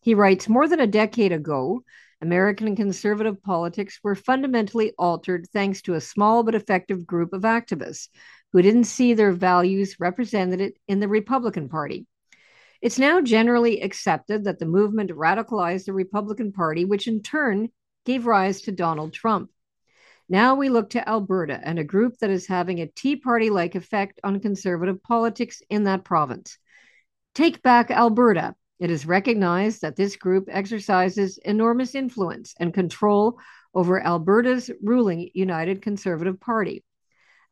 He 0.00 0.14
writes 0.14 0.48
More 0.48 0.66
than 0.66 0.80
a 0.80 0.86
decade 0.86 1.32
ago, 1.32 1.82
American 2.22 2.74
conservative 2.74 3.42
politics 3.42 4.00
were 4.02 4.14
fundamentally 4.14 4.94
altered 4.98 5.46
thanks 5.52 5.82
to 5.82 5.92
a 5.92 6.00
small 6.00 6.42
but 6.42 6.54
effective 6.54 7.06
group 7.06 7.34
of 7.34 7.42
activists 7.42 8.08
who 8.52 8.62
didn't 8.62 8.84
see 8.84 9.12
their 9.12 9.32
values 9.32 10.00
represented 10.00 10.72
in 10.88 10.98
the 10.98 11.08
Republican 11.08 11.68
Party. 11.68 12.06
It's 12.80 12.98
now 12.98 13.20
generally 13.20 13.82
accepted 13.82 14.44
that 14.44 14.58
the 14.58 14.64
movement 14.64 15.10
radicalized 15.10 15.84
the 15.84 15.92
Republican 15.92 16.50
Party, 16.50 16.86
which 16.86 17.06
in 17.06 17.22
turn 17.22 17.68
gave 18.06 18.24
rise 18.24 18.62
to 18.62 18.72
Donald 18.72 19.12
Trump. 19.12 19.50
Now 20.30 20.56
we 20.56 20.68
look 20.68 20.90
to 20.90 21.08
Alberta 21.08 21.58
and 21.62 21.78
a 21.78 21.84
group 21.84 22.18
that 22.18 22.28
is 22.28 22.46
having 22.46 22.80
a 22.80 22.86
Tea 22.86 23.16
Party 23.16 23.48
like 23.48 23.74
effect 23.74 24.20
on 24.22 24.40
conservative 24.40 25.02
politics 25.02 25.62
in 25.70 25.84
that 25.84 26.04
province. 26.04 26.58
Take 27.34 27.62
Back 27.62 27.90
Alberta. 27.90 28.54
It 28.78 28.90
is 28.90 29.06
recognized 29.06 29.80
that 29.80 29.96
this 29.96 30.16
group 30.16 30.48
exercises 30.50 31.38
enormous 31.38 31.94
influence 31.94 32.54
and 32.60 32.74
control 32.74 33.38
over 33.74 34.04
Alberta's 34.04 34.70
ruling 34.82 35.30
United 35.32 35.80
Conservative 35.80 36.38
Party. 36.38 36.84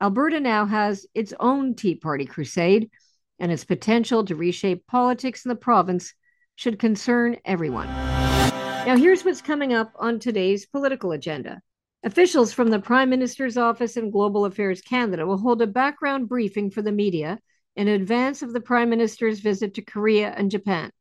Alberta 0.01 0.39
now 0.39 0.67
has 0.67 1.07
its 1.15 1.33
own 1.41 1.75
Tea 1.77 1.95
Party 1.95 2.27
crusade, 2.27 2.91
and 3.39 3.51
its 3.51 3.65
potential 3.65 4.25
to 4.27 4.37
reshape 4.37 4.87
politics 4.87 5.47
in 5.47 5.49
the 5.49 5.57
province 5.57 6.13
should 6.57 6.79
concern 6.79 7.39
everyone. 7.45 7.87
Now, 7.87 8.97
here's 8.97 9.25
what's 9.25 9.41
coming 9.41 9.73
up 9.73 9.93
on 9.97 10.19
today's 10.19 10.67
political 10.67 11.13
agenda. 11.13 11.63
Officials 12.07 12.53
from 12.53 12.69
the 12.69 12.79
Prime 12.79 13.11
Minister's 13.11 13.57
Office 13.57 13.97
and 13.97 14.13
Global 14.13 14.45
Affairs 14.45 14.81
Canada 14.81 15.27
will 15.27 15.39
hold 15.39 15.61
a 15.61 15.67
background 15.67 16.29
briefing 16.29 16.71
for 16.71 16.81
the 16.81 16.93
media 16.93 17.41
in 17.75 17.89
advance 17.89 18.43
of 18.43 18.53
the 18.53 18.61
Prime 18.61 18.89
Minister's 18.91 19.41
visit 19.41 19.75
to 19.75 19.83
Korea 19.83 20.31
and 20.31 20.49
Japan. 20.49 20.93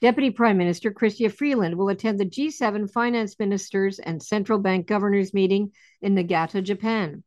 Deputy 0.00 0.30
Prime 0.30 0.58
Minister 0.58 0.90
Chrystia 0.90 1.32
Freeland 1.32 1.76
will 1.76 1.90
attend 1.90 2.18
the 2.18 2.26
G7 2.26 2.90
finance 2.90 3.38
ministers 3.38 4.00
and 4.00 4.20
central 4.20 4.58
bank 4.58 4.88
governors 4.88 5.32
meeting 5.32 5.70
in 6.00 6.16
Niigata, 6.16 6.60
Japan. 6.60 7.22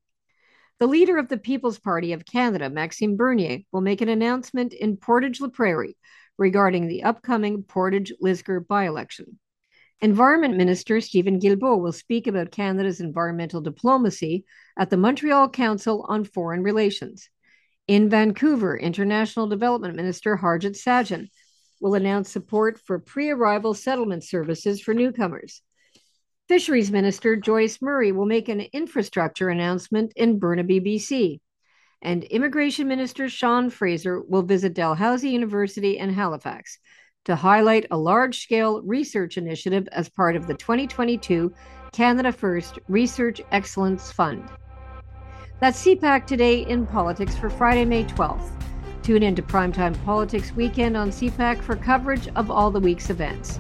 The 0.80 0.88
leader 0.88 1.17
of 1.17 1.30
the 1.30 1.38
People's 1.38 1.80
Party 1.80 2.12
of 2.12 2.25
Canada, 2.25 2.69
Maxime 2.69 3.15
Bernier, 3.15 3.60
will 3.71 3.80
make 3.80 4.01
an 4.01 4.10
announcement 4.10 4.73
in 4.73 4.97
Portage 4.97 5.39
la 5.39 5.47
Prairie 5.47 5.95
regarding 6.38 6.89
the 6.89 7.04
upcoming 7.04 7.63
Portage 7.63 8.12
Lisgar 8.21 8.60
by 8.67 8.88
election. 8.88 9.39
Environment 10.01 10.58
Minister 10.58 10.99
Stephen 10.99 11.39
Guilbeault 11.39 11.81
will 11.81 11.93
speak 11.93 12.27
about 12.27 12.51
Canada's 12.51 12.99
environmental 12.99 13.62
diplomacy 13.62 14.45
at 14.77 14.89
the 14.89 14.97
Montreal 14.97 15.49
Council 15.49 16.05
on 16.10 16.25
Foreign 16.25 16.63
Relations. 16.63 17.29
In 17.88 18.10
Vancouver, 18.10 18.77
International 18.77 19.47
Development 19.47 19.95
Minister 19.95 20.38
Harjit 20.38 20.75
Sajjan 20.75 21.29
will 21.79 21.95
announce 21.95 22.29
support 22.29 22.79
for 22.79 22.99
pre 22.99 23.29
arrival 23.29 23.73
settlement 23.73 24.23
services 24.23 24.81
for 24.81 24.93
newcomers. 24.93 25.62
Fisheries 26.49 26.91
Minister 26.91 27.36
Joyce 27.36 27.81
Murray 27.81 28.12
will 28.12 28.25
make 28.25 28.49
an 28.49 28.62
infrastructure 28.73 29.49
announcement 29.49 30.12
in 30.15 30.39
Burnaby, 30.39 30.81
BC. 30.81 31.39
And 32.01 32.23
Immigration 32.25 32.88
Minister 32.88 33.29
Sean 33.29 33.69
Fraser 33.69 34.21
will 34.21 34.43
visit 34.43 34.73
Dalhousie 34.73 35.29
University 35.29 35.97
in 35.97 36.13
Halifax 36.13 36.79
to 37.25 37.35
highlight 37.35 37.85
a 37.91 37.97
large 37.97 38.41
scale 38.41 38.81
research 38.83 39.38
initiative 39.38 39.88
as 39.91 40.07
part 40.07 40.35
of 40.35 40.47
the 40.47 40.53
2022 40.53 41.53
Canada 41.91 42.31
First 42.31 42.79
Research 42.88 43.41
Excellence 43.51 44.11
Fund. 44.11 44.47
That's 45.59 45.83
CPAC 45.83 46.27
Today 46.27 46.61
in 46.61 46.85
Politics 46.85 47.35
for 47.35 47.49
Friday, 47.49 47.85
May 47.85 48.03
12th. 48.03 48.51
Tune 49.01 49.23
in 49.23 49.35
to 49.35 49.41
Primetime 49.41 50.03
Politics 50.03 50.51
Weekend 50.53 50.97
on 50.97 51.09
CPAC 51.09 51.61
for 51.61 51.75
coverage 51.75 52.27
of 52.35 52.49
all 52.51 52.71
the 52.71 52.79
week's 52.79 53.09
events. 53.09 53.59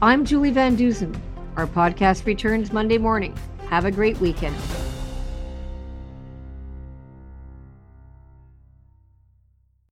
I'm 0.00 0.24
Julie 0.24 0.50
Van 0.50 0.76
Dusen. 0.76 1.14
Our 1.56 1.66
podcast 1.66 2.26
returns 2.26 2.72
Monday 2.72 2.98
morning. 2.98 3.36
Have 3.68 3.84
a 3.84 3.90
great 3.90 4.18
weekend. 4.20 4.56